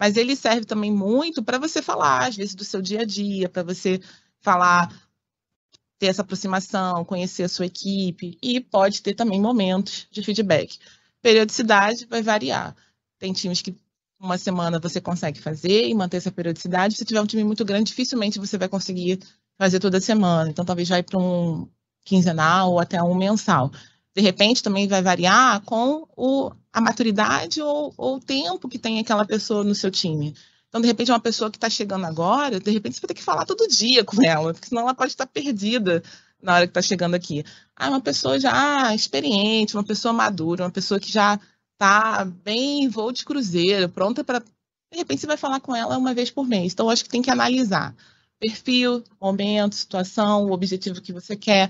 [0.00, 3.48] Mas ele serve também muito para você falar, às vezes, do seu dia a dia,
[3.48, 4.00] para você
[4.42, 4.92] falar,
[5.98, 10.78] ter essa aproximação, conhecer a sua equipe, e pode ter também momentos de feedback.
[11.22, 12.74] Periodicidade vai variar.
[13.18, 13.74] Tem times que
[14.20, 16.96] uma semana você consegue fazer e manter essa periodicidade.
[16.96, 19.20] Se tiver um time muito grande, dificilmente você vai conseguir
[19.58, 20.50] fazer toda semana.
[20.50, 21.68] Então, talvez vai para um
[22.04, 23.70] quinzenal ou até um mensal.
[24.14, 28.98] De repente, também vai variar com o, a maturidade ou, ou o tempo que tem
[28.98, 30.34] aquela pessoa no seu time.
[30.72, 33.22] Então, de repente, uma pessoa que está chegando agora, de repente você vai ter que
[33.22, 36.02] falar todo dia com ela, porque senão ela pode estar perdida
[36.42, 37.44] na hora que está chegando aqui.
[37.76, 41.38] Ah, uma pessoa já experiente, uma pessoa madura, uma pessoa que já
[41.76, 44.38] tá bem voo de cruzeiro, pronta para.
[44.38, 46.72] De repente você vai falar com ela uma vez por mês.
[46.72, 47.94] Então, acho que tem que analisar
[48.40, 51.68] perfil, momento, situação, o objetivo que você quer.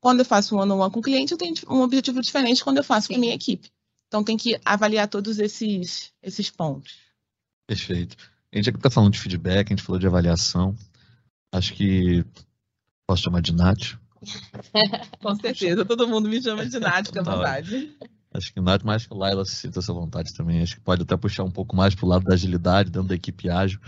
[0.00, 2.84] Quando eu faço um one-on-one com o cliente, eu tenho um objetivo diferente quando eu
[2.84, 3.14] faço Sim.
[3.14, 3.70] com a minha equipe.
[4.08, 6.96] Então, tem que avaliar todos esses, esses pontos.
[7.64, 8.16] Perfeito.
[8.52, 10.74] A gente aqui está falando de feedback, a gente falou de avaliação.
[11.52, 12.24] Acho que
[13.06, 13.96] posso chamar de Nath.
[15.22, 17.96] Com certeza, todo mundo me chama de Nath, fica à tá vontade.
[18.32, 20.62] Acho que nada mais que o Laila se sinta essa vontade também.
[20.62, 23.14] Acho que pode até puxar um pouco mais para o lado da agilidade dentro da
[23.14, 23.80] equipe ágil.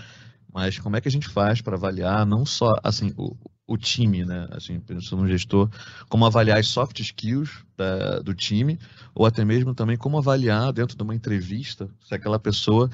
[0.52, 4.24] Mas como é que a gente faz para avaliar não só assim o, o time,
[4.24, 4.48] né?
[4.50, 5.70] Assim, pensando no gestor,
[6.08, 8.78] como avaliar as soft skills da, do time,
[9.14, 12.90] ou até mesmo também como avaliar dentro de uma entrevista se aquela pessoa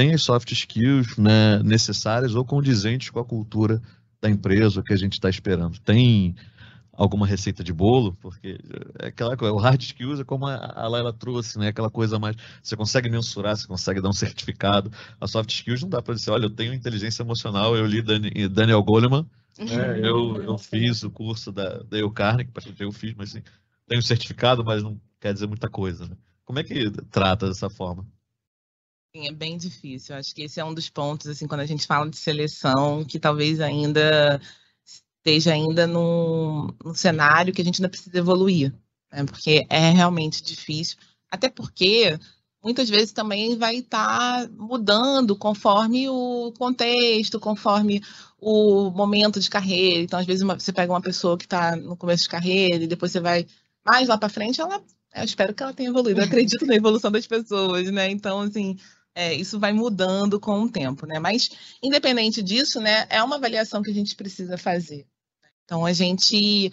[0.00, 3.82] tem as soft skills né, necessárias ou condizentes com a cultura
[4.18, 5.78] da empresa, o que a gente está esperando.
[5.78, 6.34] Tem
[6.90, 8.58] alguma receita de bolo, porque
[8.98, 11.68] é aquela coisa, o hard skills é como a Laila trouxe, né?
[11.68, 12.34] Aquela coisa mais.
[12.62, 14.90] Você consegue mensurar, você consegue dar um certificado.
[15.20, 18.00] A soft skills não dá para dizer, olha, eu tenho inteligência emocional, eu li
[18.48, 19.26] Daniel Goleman,
[19.58, 23.42] né, eu, eu fiz o curso da Dale Carnegie, eu fiz, mas assim,
[23.86, 26.06] tenho certificado, mas não quer dizer muita coisa.
[26.06, 26.16] Né?
[26.46, 28.06] Como é que trata dessa forma?
[29.12, 30.14] É bem difícil.
[30.14, 33.18] Acho que esse é um dos pontos, assim, quando a gente fala de seleção, que
[33.18, 34.40] talvez ainda
[35.18, 38.72] esteja ainda num, num cenário que a gente ainda precisa evoluir,
[39.12, 39.24] né?
[39.24, 40.96] porque é realmente difícil.
[41.30, 42.18] Até porque
[42.62, 48.02] muitas vezes também vai estar tá mudando conforme o contexto, conforme
[48.38, 50.02] o momento de carreira.
[50.02, 52.86] Então, às vezes, uma, você pega uma pessoa que está no começo de carreira e
[52.86, 53.46] depois você vai
[53.84, 54.82] mais lá para frente, ela,
[55.14, 56.20] eu espero que ela tenha evoluído.
[56.20, 58.10] Eu acredito na evolução das pessoas, né?
[58.10, 58.76] Então, assim,
[59.20, 61.18] é, isso vai mudando com o tempo, né?
[61.18, 61.50] Mas,
[61.82, 65.06] independente disso, né, é uma avaliação que a gente precisa fazer.
[65.64, 66.72] Então, a gente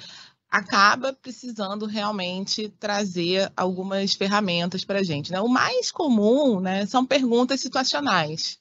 [0.50, 5.30] acaba precisando realmente trazer algumas ferramentas para a gente.
[5.30, 5.42] Né?
[5.42, 8.58] O mais comum né, são perguntas situacionais.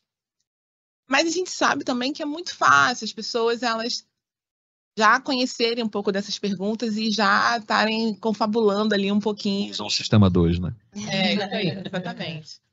[1.09, 4.05] Mas a gente sabe também que é muito fácil as pessoas elas
[4.99, 9.73] já conhecerem um pouco dessas perguntas e já estarem confabulando ali um pouquinho.
[9.73, 10.75] São o sistema 2, né?
[11.09, 12.66] É, isso aí, exatamente.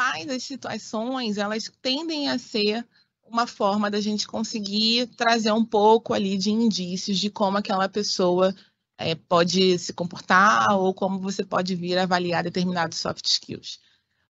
[0.00, 2.88] Mas as situações, elas tendem a ser
[3.22, 8.54] uma forma da gente conseguir trazer um pouco ali de indícios de como aquela pessoa
[8.96, 13.78] é, pode se comportar ou como você pode vir avaliar determinados soft skills.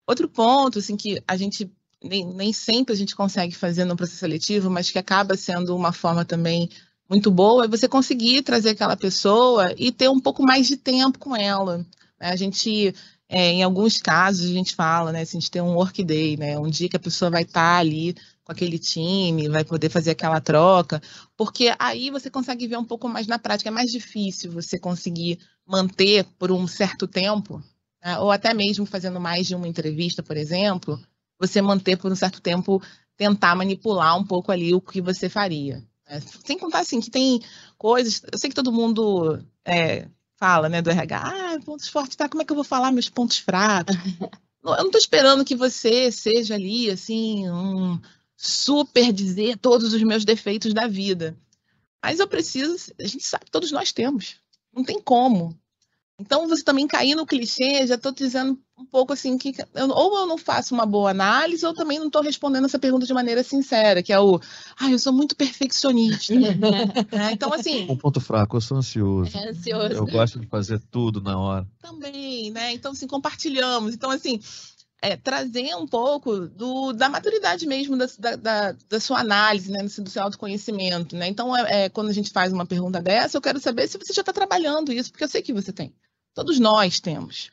[0.07, 1.71] Outro ponto, assim, que a gente
[2.03, 5.93] nem, nem sempre a gente consegue fazer no processo seletivo, mas que acaba sendo uma
[5.93, 6.67] forma também
[7.07, 11.19] muito boa, é você conseguir trazer aquela pessoa e ter um pouco mais de tempo
[11.19, 11.85] com ela.
[12.19, 12.91] A gente
[13.31, 16.57] é, em alguns casos a gente fala, né, se a gente tem um workday, né,
[16.57, 20.09] um dia que a pessoa vai estar tá ali com aquele time, vai poder fazer
[20.09, 20.99] aquela troca,
[21.37, 23.69] porque aí você consegue ver um pouco mais na prática.
[23.69, 27.63] É mais difícil você conseguir manter por um certo tempo,
[28.03, 30.99] né, ou até mesmo fazendo mais de uma entrevista, por exemplo,
[31.39, 32.81] você manter por um certo tempo,
[33.15, 35.83] tentar manipular um pouco ali o que você faria.
[36.09, 36.19] Né?
[36.43, 37.39] Sem contar assim que tem
[37.77, 40.07] coisas, eu sei que todo mundo é,
[40.39, 43.09] fala, né, do RH, ah, pontos fortes, tá, como é que eu vou falar meus
[43.09, 43.95] pontos fracos?
[44.63, 47.99] eu não estou esperando que você seja ali, assim, um
[48.37, 51.37] super dizer todos os meus defeitos da vida.
[52.01, 54.37] Mas eu preciso, a gente sabe, todos nós temos.
[54.73, 55.59] Não tem como.
[56.19, 60.19] Então, você também cair no clichê, já estou dizendo um pouco assim que eu, ou
[60.19, 63.41] eu não faço uma boa análise, ou também não estou respondendo essa pergunta de maneira
[63.41, 64.39] sincera, que é o,
[64.79, 66.33] ah, eu sou muito perfeccionista.
[66.33, 67.87] é, então, assim.
[67.89, 69.31] Um ponto fraco, eu sou ansioso.
[69.37, 69.93] É ansioso.
[69.93, 71.67] Eu gosto de fazer tudo na hora.
[71.81, 72.73] Também, né?
[72.73, 73.93] Então, assim, compartilhamos.
[73.93, 74.41] Então, assim,
[75.01, 80.09] é, trazer um pouco do, da maturidade mesmo da, da, da, sua análise, né, do
[80.09, 81.15] seu autoconhecimento.
[81.15, 81.27] Né?
[81.27, 84.13] Então, é, é, quando a gente faz uma pergunta dessa, eu quero saber se você
[84.13, 85.93] já está trabalhando isso, porque eu sei que você tem.
[86.39, 87.49] Todos nós temos.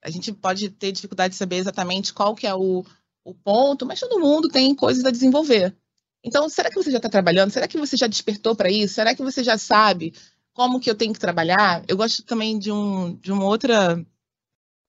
[0.00, 2.84] A gente pode ter dificuldade de saber exatamente qual que é o,
[3.24, 5.76] o ponto, mas todo mundo tem coisas a desenvolver.
[6.22, 7.50] Então, será que você já está trabalhando?
[7.50, 8.94] Será que você já despertou para isso?
[8.94, 10.14] Será que você já sabe
[10.52, 11.84] como que eu tenho que trabalhar?
[11.88, 14.00] Eu gosto também de um, de uma outra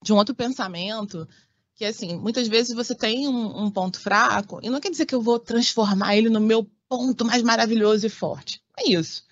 [0.04, 1.28] de um outro pensamento
[1.74, 5.16] que assim, muitas vezes você tem um, um, ponto fraco, e não quer dizer que
[5.16, 8.62] eu vou transformar ele no meu ponto mais maravilhoso e forte.
[8.78, 9.24] É isso.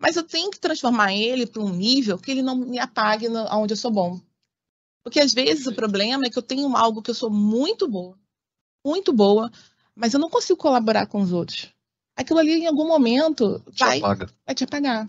[0.00, 3.44] Mas eu tenho que transformar ele para um nível que ele não me apague no,
[3.54, 4.18] onde eu sou bom.
[5.04, 8.18] Porque às vezes o problema é que eu tenho algo que eu sou muito boa,
[8.84, 9.52] muito boa,
[9.94, 11.70] mas eu não consigo colaborar com os outros.
[12.16, 15.06] Aquilo ali em algum momento vai, vai te apagar.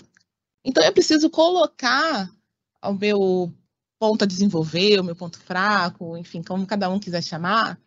[0.64, 2.30] Então eu preciso colocar
[2.84, 3.52] o meu
[3.98, 7.80] ponto a desenvolver, o meu ponto fraco, enfim, como cada um quiser chamar,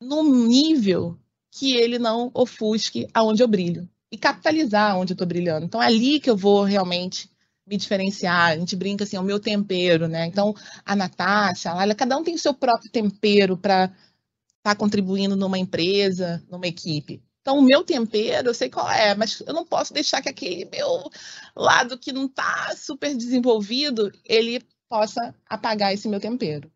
[0.00, 1.18] num nível
[1.50, 5.66] que ele não ofusque aonde eu brilho e capitalizar onde eu estou brilhando.
[5.66, 7.30] Então é ali que eu vou realmente
[7.66, 8.52] me diferenciar.
[8.52, 10.26] A gente brinca assim, é o meu tempero, né?
[10.26, 13.94] Então a Natasha, a Laila, cada um tem o seu próprio tempero para estar
[14.62, 17.22] tá contribuindo numa empresa, numa equipe.
[17.40, 20.66] Então, o meu tempero, eu sei qual é, mas eu não posso deixar que aquele
[20.66, 21.10] meu
[21.56, 26.70] lado que não está super desenvolvido, ele possa apagar esse meu tempero.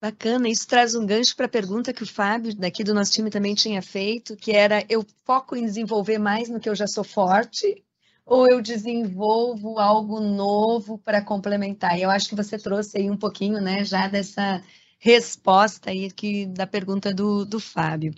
[0.00, 3.30] Bacana, isso traz um gancho para a pergunta que o Fábio, daqui do nosso time,
[3.30, 7.02] também tinha feito, que era: eu foco em desenvolver mais no que eu já sou
[7.02, 7.84] forte,
[8.24, 11.98] ou eu desenvolvo algo novo para complementar?
[11.98, 14.62] E eu acho que você trouxe aí um pouquinho, né, já dessa
[15.00, 18.14] resposta aí que, da pergunta do, do Fábio.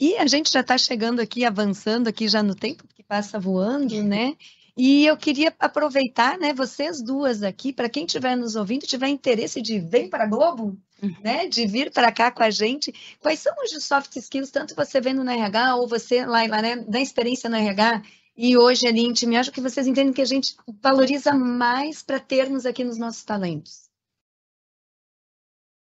[0.00, 4.02] E a gente já está chegando aqui, avançando aqui já no tempo, que passa voando,
[4.02, 4.34] né?
[4.76, 9.60] E eu queria aproveitar, né, vocês duas aqui, para quem estiver nos ouvindo, tiver interesse
[9.60, 10.78] de vir para a Globo.
[11.22, 15.00] Né, de vir para cá com a gente, quais são os soft skills, tanto você
[15.00, 18.02] vendo no RH ou você lá, lá né, da experiência no RH
[18.36, 22.20] e hoje ali em time, acho que vocês entendem que a gente valoriza mais para
[22.20, 23.88] termos aqui nos nossos talentos.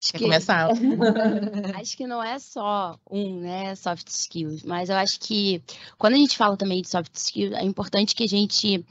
[0.02, 0.24] Acho Quer que...
[0.24, 0.68] começar?
[1.80, 5.62] acho que não é só um, né, soft skills, mas eu acho que
[5.98, 8.84] quando a gente fala também de soft skills, é importante que a gente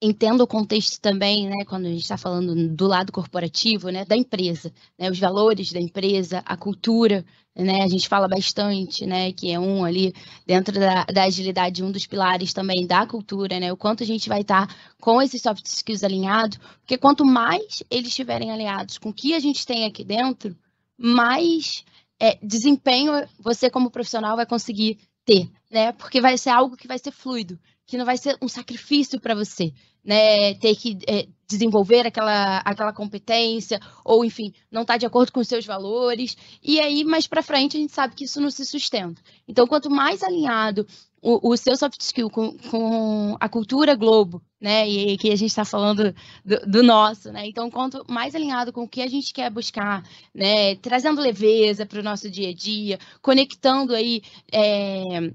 [0.00, 4.16] entenda o contexto também, né, quando a gente está falando do lado corporativo, né, da
[4.16, 7.24] empresa, né, os valores da empresa, a cultura,
[7.56, 10.12] né, a gente fala bastante, né, que é um ali
[10.46, 14.28] dentro da, da agilidade, um dos pilares também da cultura, né, o quanto a gente
[14.28, 19.10] vai estar tá com esses soft skills alinhados, porque quanto mais eles estiverem alinhados com
[19.10, 20.56] o que a gente tem aqui dentro,
[20.98, 21.84] mais
[22.20, 26.98] é, desempenho você como profissional vai conseguir ter, né, porque vai ser algo que vai
[26.98, 29.72] ser fluido, que não vai ser um sacrifício para você,
[30.04, 35.40] né, ter que é, desenvolver aquela, aquela competência, ou enfim, não está de acordo com
[35.40, 38.64] os seus valores, e aí mais para frente a gente sabe que isso não se
[38.64, 39.20] sustenta.
[39.46, 40.86] Então, quanto mais alinhado
[41.24, 45.50] o, o seu soft skill com, com, a cultura globo, né, e que a gente
[45.50, 49.32] está falando do, do, nosso, né, então quanto mais alinhado com o que a gente
[49.32, 50.02] quer buscar,
[50.34, 55.32] né, trazendo leveza para o nosso dia a dia, conectando aí é,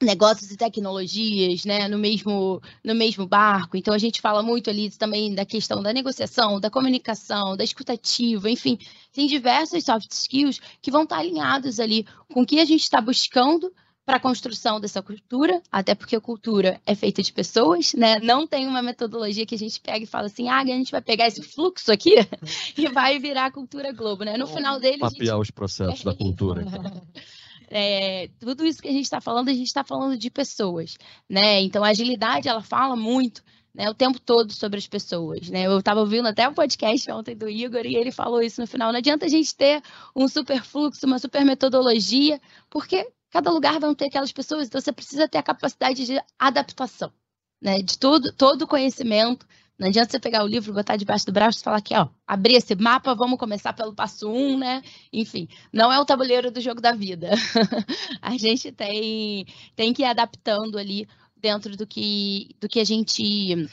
[0.00, 3.76] negócios e tecnologias, né, no mesmo no mesmo barco.
[3.76, 8.50] Então a gente fala muito ali também da questão da negociação, da comunicação, da escutativa,
[8.50, 8.78] enfim,
[9.12, 13.00] tem diversos soft skills que vão estar alinhados ali com o que a gente está
[13.00, 13.72] buscando
[14.08, 18.18] para a construção dessa cultura, até porque a cultura é feita de pessoas, né?
[18.20, 21.02] Não tem uma metodologia que a gente pega e fala assim, ah, a gente vai
[21.02, 22.14] pegar esse fluxo aqui
[22.74, 24.38] e vai virar a cultura globo, né?
[24.38, 24.96] No final dele.
[24.96, 25.42] Mapear gente...
[25.42, 26.64] os processos da cultura.
[27.70, 30.96] É, tudo isso que a gente está falando, a gente está falando de pessoas,
[31.28, 31.60] né?
[31.60, 33.42] Então, a agilidade, ela fala muito,
[33.74, 35.66] né, o tempo todo sobre as pessoas, né?
[35.66, 38.90] Eu estava ouvindo até o podcast ontem do Igor e ele falou isso no final.
[38.90, 39.82] Não adianta a gente ter
[40.16, 44.92] um super fluxo, uma super metodologia, porque cada lugar vão ter aquelas pessoas, então você
[44.92, 47.12] precisa ter a capacidade de adaptação,
[47.60, 47.82] né?
[47.82, 49.46] De todo, todo conhecimento,
[49.78, 52.54] não adianta você pegar o livro, botar debaixo do braço e falar aqui, ó, abrir
[52.54, 54.82] esse mapa, vamos começar pelo passo um, né?
[55.12, 57.30] Enfim, não é o tabuleiro do jogo da vida.
[58.20, 61.06] a gente tem, tem que ir adaptando ali
[61.36, 63.68] dentro do que, do que a gente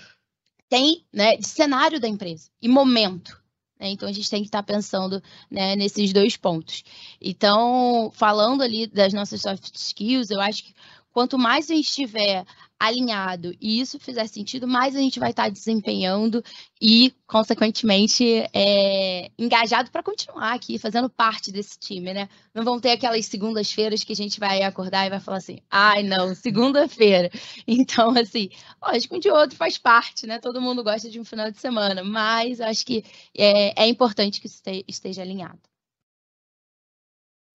[0.70, 3.42] tem, né, de cenário da empresa e momento.
[3.80, 3.90] Né?
[3.90, 6.84] Então a gente tem que estar pensando né, nesses dois pontos.
[7.20, 10.74] Então, falando ali das nossas soft skills, eu acho que
[11.16, 12.46] quanto mais a gente estiver
[12.78, 16.44] alinhado e isso fizer sentido, mais a gente vai estar desempenhando
[16.82, 22.28] e, consequentemente, é, engajado para continuar aqui, fazendo parte desse time, né?
[22.54, 26.04] Não vão ter aquelas segundas-feiras que a gente vai acordar e vai falar assim, ai,
[26.04, 27.30] não, segunda-feira.
[27.66, 28.50] Então, assim,
[28.82, 30.38] lógico, um de outro faz parte, né?
[30.40, 33.06] Todo mundo gosta de um final de semana, mas acho que
[33.38, 34.50] é, é importante que
[34.88, 35.62] esteja alinhado.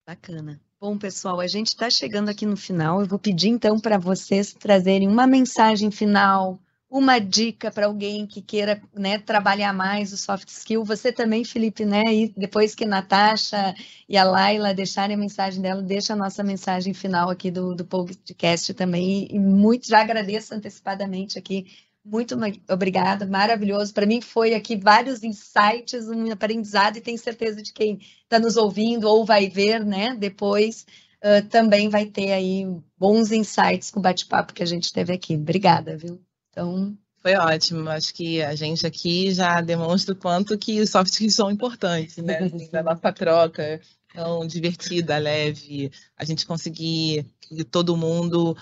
[0.07, 0.70] Bacana.
[0.81, 3.03] Bom, pessoal, a gente está chegando aqui no final.
[3.03, 6.59] Eu vou pedir então para vocês trazerem uma mensagem final,
[6.89, 10.83] uma dica para alguém que queira né, trabalhar mais o soft skill.
[10.83, 12.03] Você também, Felipe, né?
[12.07, 13.75] E depois que Natasha
[14.09, 17.85] e a Laila deixarem a mensagem dela, deixa a nossa mensagem final aqui do, do
[17.85, 19.29] podcast também.
[19.31, 21.67] E muito já agradeço antecipadamente aqui
[22.05, 22.37] muito
[22.69, 23.93] obrigada, maravilhoso.
[23.93, 28.57] Para mim foi aqui vários insights, um aprendizado e tenho certeza de quem está nos
[28.57, 30.17] ouvindo ou vai ver, né?
[30.19, 30.87] Depois
[31.23, 35.35] uh, também vai ter aí bons insights com o bate-papo que a gente teve aqui.
[35.35, 36.21] Obrigada, viu?
[36.51, 37.89] Então foi ótimo.
[37.91, 42.17] Acho que a gente aqui já demonstra o quanto que os soft skills são importantes,
[42.17, 42.39] né?
[42.45, 43.81] Assim, da nossa troca
[44.13, 48.57] tão divertida, leve, a gente conseguir que todo mundo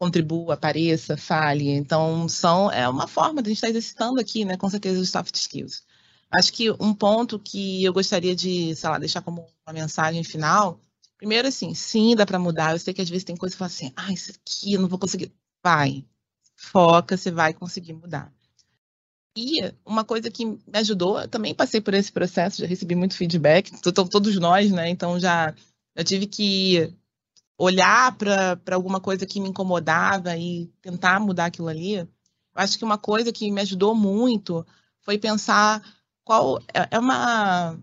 [0.00, 1.68] contribua, apareça, fale.
[1.68, 5.10] Então, são, é uma forma de a gente estar exercitando aqui, né, com certeza, os
[5.10, 5.84] soft skills.
[6.32, 10.80] Acho que um ponto que eu gostaria de, sei lá, deixar como uma mensagem final,
[11.18, 12.72] primeiro, assim, sim, dá para mudar.
[12.72, 14.88] Eu sei que às vezes tem coisa que fala assim, ah, isso aqui eu não
[14.88, 15.32] vou conseguir.
[15.62, 16.04] Vai,
[16.56, 18.32] foca, você vai conseguir mudar.
[19.36, 23.70] E uma coisa que me ajudou, também passei por esse processo, já recebi muito feedback,
[23.82, 24.88] todos nós, né?
[24.88, 25.54] Então já
[25.94, 26.92] eu tive que
[27.60, 32.08] olhar para alguma coisa que me incomodava e tentar mudar aquilo ali, eu
[32.54, 34.66] acho que uma coisa que me ajudou muito
[35.02, 35.82] foi pensar
[36.24, 37.78] qual é, é uma,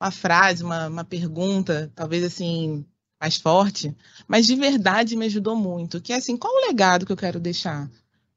[0.00, 2.84] uma frase, uma, uma pergunta, talvez assim
[3.20, 3.96] mais forte,
[4.26, 7.38] mas de verdade me ajudou muito, que é assim, qual o legado que eu quero
[7.38, 7.88] deixar?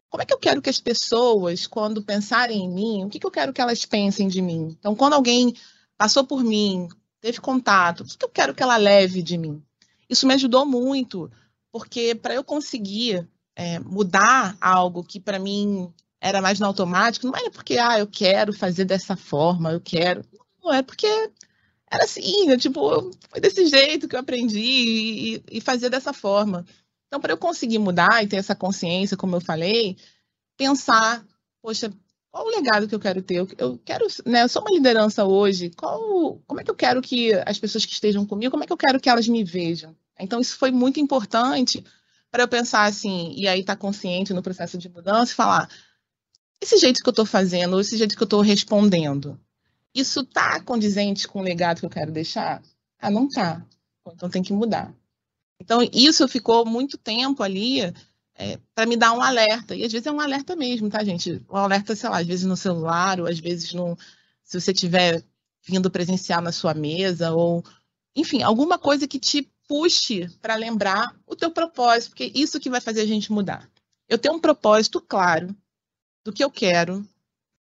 [0.07, 3.25] Como é que eu quero que as pessoas, quando pensarem em mim, o que, que
[3.25, 4.77] eu quero que elas pensem de mim?
[4.79, 5.55] Então, quando alguém
[5.97, 6.87] passou por mim,
[7.19, 9.63] teve contato, o que, que eu quero que ela leve de mim?
[10.09, 11.31] Isso me ajudou muito,
[11.71, 17.35] porque para eu conseguir é, mudar algo que para mim era mais no automático, não
[17.35, 20.23] era porque ah, eu quero fazer dessa forma, eu quero.
[20.63, 21.07] Não, é porque
[21.89, 26.65] era assim, eu, tipo, foi desse jeito que eu aprendi e, e fazer dessa forma.
[27.07, 29.95] Então, para eu conseguir mudar e ter essa consciência, como eu falei,
[30.57, 31.23] pensar,
[31.61, 31.93] poxa,
[32.35, 33.47] qual o legado que eu quero ter?
[33.57, 37.33] Eu, quero, né, eu sou uma liderança hoje, qual, como é que eu quero que
[37.45, 39.95] as pessoas que estejam comigo, como é que eu quero que elas me vejam?
[40.19, 41.81] Então, isso foi muito importante
[42.29, 45.69] para eu pensar assim, e aí estar tá consciente no processo de mudança e falar,
[46.59, 49.39] esse jeito que eu estou fazendo, esse jeito que eu estou respondendo,
[49.93, 52.61] isso está condizente com o legado que eu quero deixar?
[52.99, 53.65] Ah, não está.
[54.07, 54.93] Então tem que mudar.
[55.57, 57.93] Então, isso ficou muito tempo ali
[58.35, 59.75] é, para me dar um alerta.
[59.75, 61.41] E às vezes é um alerta mesmo, tá, gente?
[61.49, 63.97] Um alerta, sei lá, às vezes no celular, ou às vezes no,
[64.43, 65.23] se você tiver
[65.65, 67.63] vindo presencial na sua mesa, ou
[68.15, 72.79] enfim, alguma coisa que te puxe para lembrar o teu propósito, porque isso que vai
[72.79, 73.69] fazer a gente mudar.
[74.07, 75.55] Eu tenho um propósito claro
[76.23, 77.07] do que eu quero,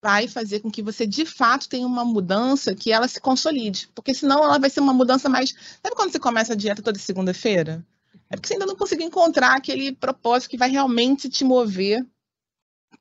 [0.01, 4.13] vai fazer com que você de fato tenha uma mudança que ela se consolide, porque
[4.13, 5.53] senão ela vai ser uma mudança mais.
[5.83, 7.85] Sabe quando você começa a dieta toda segunda-feira?
[8.29, 12.05] É porque você ainda não conseguiu encontrar aquele propósito que vai realmente te mover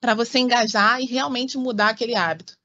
[0.00, 2.56] para você engajar e realmente mudar aquele hábito.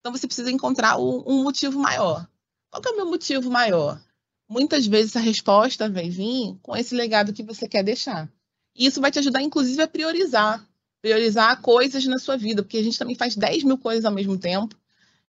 [0.00, 2.26] Então você precisa encontrar um, motivo maior.
[2.70, 4.00] Qual é o meu motivo maior?
[4.48, 8.28] Muitas vezes a resposta vai vir com esse legado que você quer deixar.
[8.74, 10.66] E isso vai te ajudar, inclusive, a priorizar.
[11.02, 14.38] Priorizar coisas na sua vida, porque a gente também faz 10 mil coisas ao mesmo
[14.38, 14.74] tempo.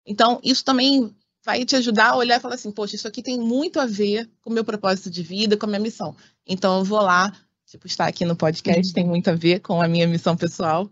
[0.04, 1.14] Então, isso também
[1.46, 4.28] vai te ajudar a olhar e falar assim, poxa, isso aqui tem muito a ver
[4.42, 6.16] com o meu propósito de vida, com a minha missão.
[6.44, 7.32] Então eu vou lá,
[7.64, 10.90] tipo, estar aqui no podcast tem muito a ver com a minha missão pessoal.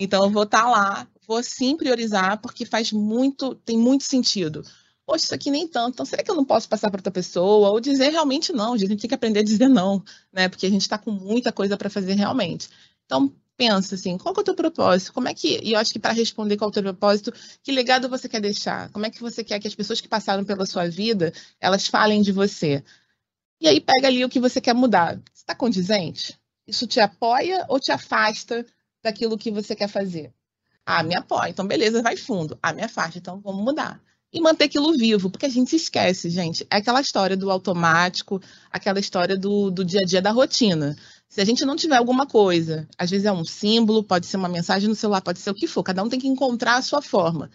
[0.00, 4.64] Então eu vou estar lá, vou sim priorizar, porque faz muito, tem muito sentido.
[5.04, 7.68] Poxa, isso aqui nem tanto, então será que eu não posso passar para outra pessoa?
[7.68, 10.48] Ou dizer realmente não, a gente tem que aprender a dizer não, né?
[10.48, 12.70] Porque a gente está com muita coisa para fazer realmente.
[13.04, 13.30] Então,
[13.60, 15.12] pensa assim, qual é o teu propósito?
[15.12, 17.30] Como é que, e eu acho que para responder qual é o teu propósito,
[17.62, 18.88] que legado você quer deixar?
[18.88, 21.30] Como é que você quer que as pessoas que passaram pela sua vida,
[21.60, 22.82] elas falem de você?
[23.60, 25.20] E aí pega ali o que você quer mudar.
[25.34, 26.40] Está condizente?
[26.66, 28.64] Isso te apoia ou te afasta
[29.02, 30.32] daquilo que você quer fazer?
[30.86, 32.58] Ah, me apoia, então beleza, vai fundo.
[32.62, 34.00] Ah, me afasta, então vamos mudar.
[34.32, 36.66] E manter aquilo vivo, porque a gente esquece, gente.
[36.70, 38.40] É aquela história do automático,
[38.70, 40.96] aquela história do, do dia a dia da rotina.
[41.30, 44.48] Se a gente não tiver alguma coisa, às vezes é um símbolo, pode ser uma
[44.48, 47.00] mensagem no celular, pode ser o que for, cada um tem que encontrar a sua
[47.00, 47.48] forma.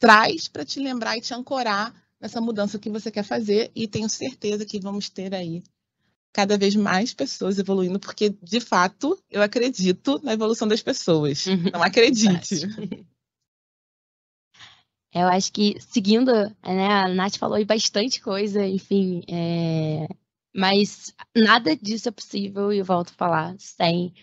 [0.00, 4.08] Traz para te lembrar e te ancorar nessa mudança que você quer fazer e tenho
[4.08, 5.62] certeza que vamos ter aí
[6.32, 11.46] cada vez mais pessoas evoluindo, porque, de fato, eu acredito na evolução das pessoas.
[11.46, 11.70] Uhum.
[11.72, 12.56] Não acredite.
[15.14, 20.06] Eu acho que, seguindo, né, a Nath falou aí bastante coisa, enfim, é,
[20.56, 24.14] mas nada disso é possível, e eu volto a falar, sem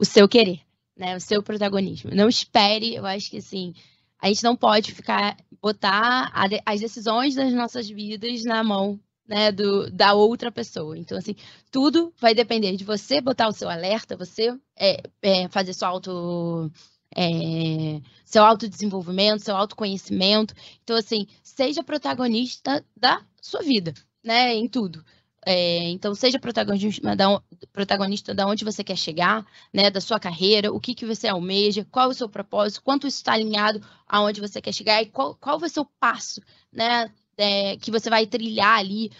[0.00, 0.60] o seu querer,
[0.96, 2.10] né, o seu protagonismo.
[2.14, 3.74] Não espere, eu acho que, assim,
[4.18, 9.52] a gente não pode ficar, botar a as decisões das nossas vidas na mão, né,
[9.52, 10.96] do, da outra pessoa.
[10.98, 11.36] Então, assim,
[11.70, 16.70] tudo vai depender de você botar o seu alerta, você é, é, fazer sua auto...
[17.14, 20.54] é, seu autodesenvolvimento, seu autoconhecimento.
[20.82, 24.54] Então, assim, seja protagonista da sua vida, né?
[24.54, 25.04] Em tudo.
[25.46, 27.40] É, então, seja protagonista da, on-
[27.72, 29.90] protagonista da onde você quer chegar, né?
[29.90, 33.18] Da sua carreira, o que, que você almeja, qual é o seu propósito, quanto isso
[33.18, 36.40] está alinhado aonde você quer chegar e qual, qual vai ser o passo,
[36.72, 37.10] né?
[37.36, 39.10] é, que você vai trilhar ali.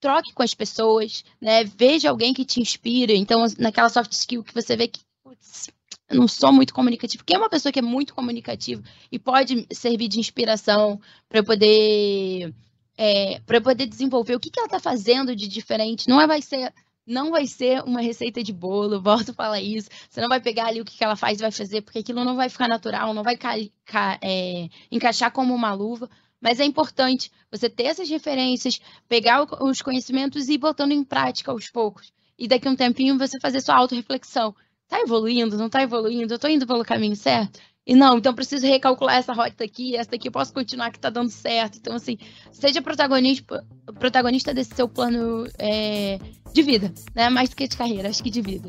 [0.00, 1.64] Troque com as pessoas, né?
[1.64, 3.12] Veja alguém que te inspira.
[3.12, 5.68] Então, naquela soft skill que você vê que, putz,
[6.08, 7.24] eu não sou muito comunicativo.
[7.24, 12.54] Quem é uma pessoa que é muito comunicativa e pode servir de inspiração para poder
[12.98, 16.08] é, para poder desenvolver o que, que ela está fazendo de diferente.
[16.08, 16.74] Não é, vai ser
[17.06, 19.88] não vai ser uma receita de bolo, volto a falar isso.
[20.10, 22.22] Você não vai pegar ali o que, que ela faz e vai fazer, porque aquilo
[22.22, 23.54] não vai ficar natural, não vai ca
[23.86, 26.10] ca é, encaixar como uma luva.
[26.40, 31.50] Mas é importante você ter essas referências, pegar os conhecimentos e ir botando em prática
[31.50, 32.12] aos poucos.
[32.38, 34.54] E daqui a um tempinho você fazer sua autorreflexão.
[34.86, 35.56] Tá evoluindo?
[35.56, 36.32] Não tá evoluindo?
[36.32, 37.58] Eu tô indo pelo caminho certo?
[37.88, 41.08] E não, então preciso recalcular essa rota aqui, essa daqui eu posso continuar que tá
[41.08, 41.78] dando certo.
[41.78, 42.18] Então, assim,
[42.52, 43.64] seja protagonista,
[43.98, 46.18] protagonista desse seu plano é,
[46.52, 47.30] de vida, né?
[47.30, 48.68] Mais do que de carreira, acho que de vida.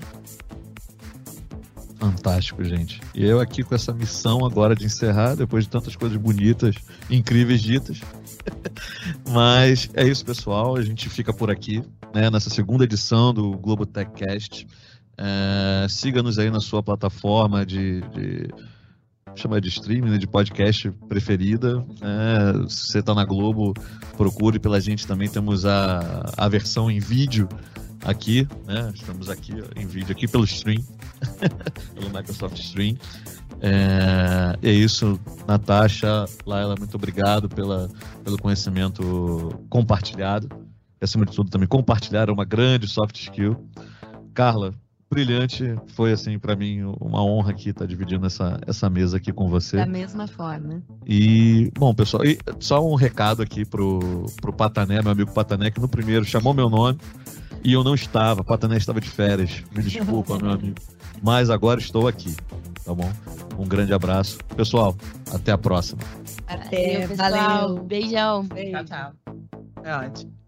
[2.00, 3.02] Fantástico, gente.
[3.14, 6.76] E eu aqui com essa missão agora de encerrar, depois de tantas coisas bonitas,
[7.10, 8.00] incríveis ditas.
[9.30, 10.78] Mas é isso, pessoal.
[10.78, 11.84] A gente fica por aqui,
[12.16, 14.66] né, nessa segunda edição do Globo Techcast.
[15.18, 18.48] É, Siga-nos aí na sua plataforma de, de
[19.40, 21.78] chama de streaming, né, de podcast preferida.
[22.02, 22.68] né?
[22.68, 23.74] Se você está na Globo,
[24.18, 25.30] procure pela gente também.
[25.30, 27.48] Temos a, a versão em vídeo
[28.04, 28.92] aqui, né?
[28.94, 30.84] Estamos aqui em vídeo aqui pelo stream,
[31.96, 32.98] pelo Microsoft Stream.
[33.62, 37.90] É, é isso, Natasha, Laila, muito obrigado pela,
[38.24, 40.50] pelo conhecimento compartilhado.
[41.02, 43.70] E, acima de tudo, também compartilhar é uma grande soft skill.
[44.34, 44.74] Carla,
[45.10, 49.50] brilhante, foi assim para mim uma honra aqui estar dividindo essa, essa mesa aqui com
[49.50, 49.78] você.
[49.78, 50.82] Da mesma forma.
[51.06, 55.80] E, bom, pessoal, e só um recado aqui pro, pro Patané, meu amigo Patané, que
[55.80, 57.00] no primeiro chamou meu nome
[57.64, 58.44] e eu não estava.
[58.44, 59.64] Patané estava de férias.
[59.76, 60.76] Me desculpa, meu amigo.
[61.22, 62.36] Mas agora estou aqui,
[62.86, 63.12] tá bom?
[63.58, 64.38] Um grande abraço.
[64.56, 64.96] Pessoal,
[65.34, 66.02] até a próxima.
[66.48, 67.32] Até, pessoal.
[67.32, 67.84] valeu.
[67.84, 68.44] Beijão.
[68.46, 68.72] Beijo.
[68.72, 69.12] Tchau, tchau.
[69.84, 70.39] É ótimo.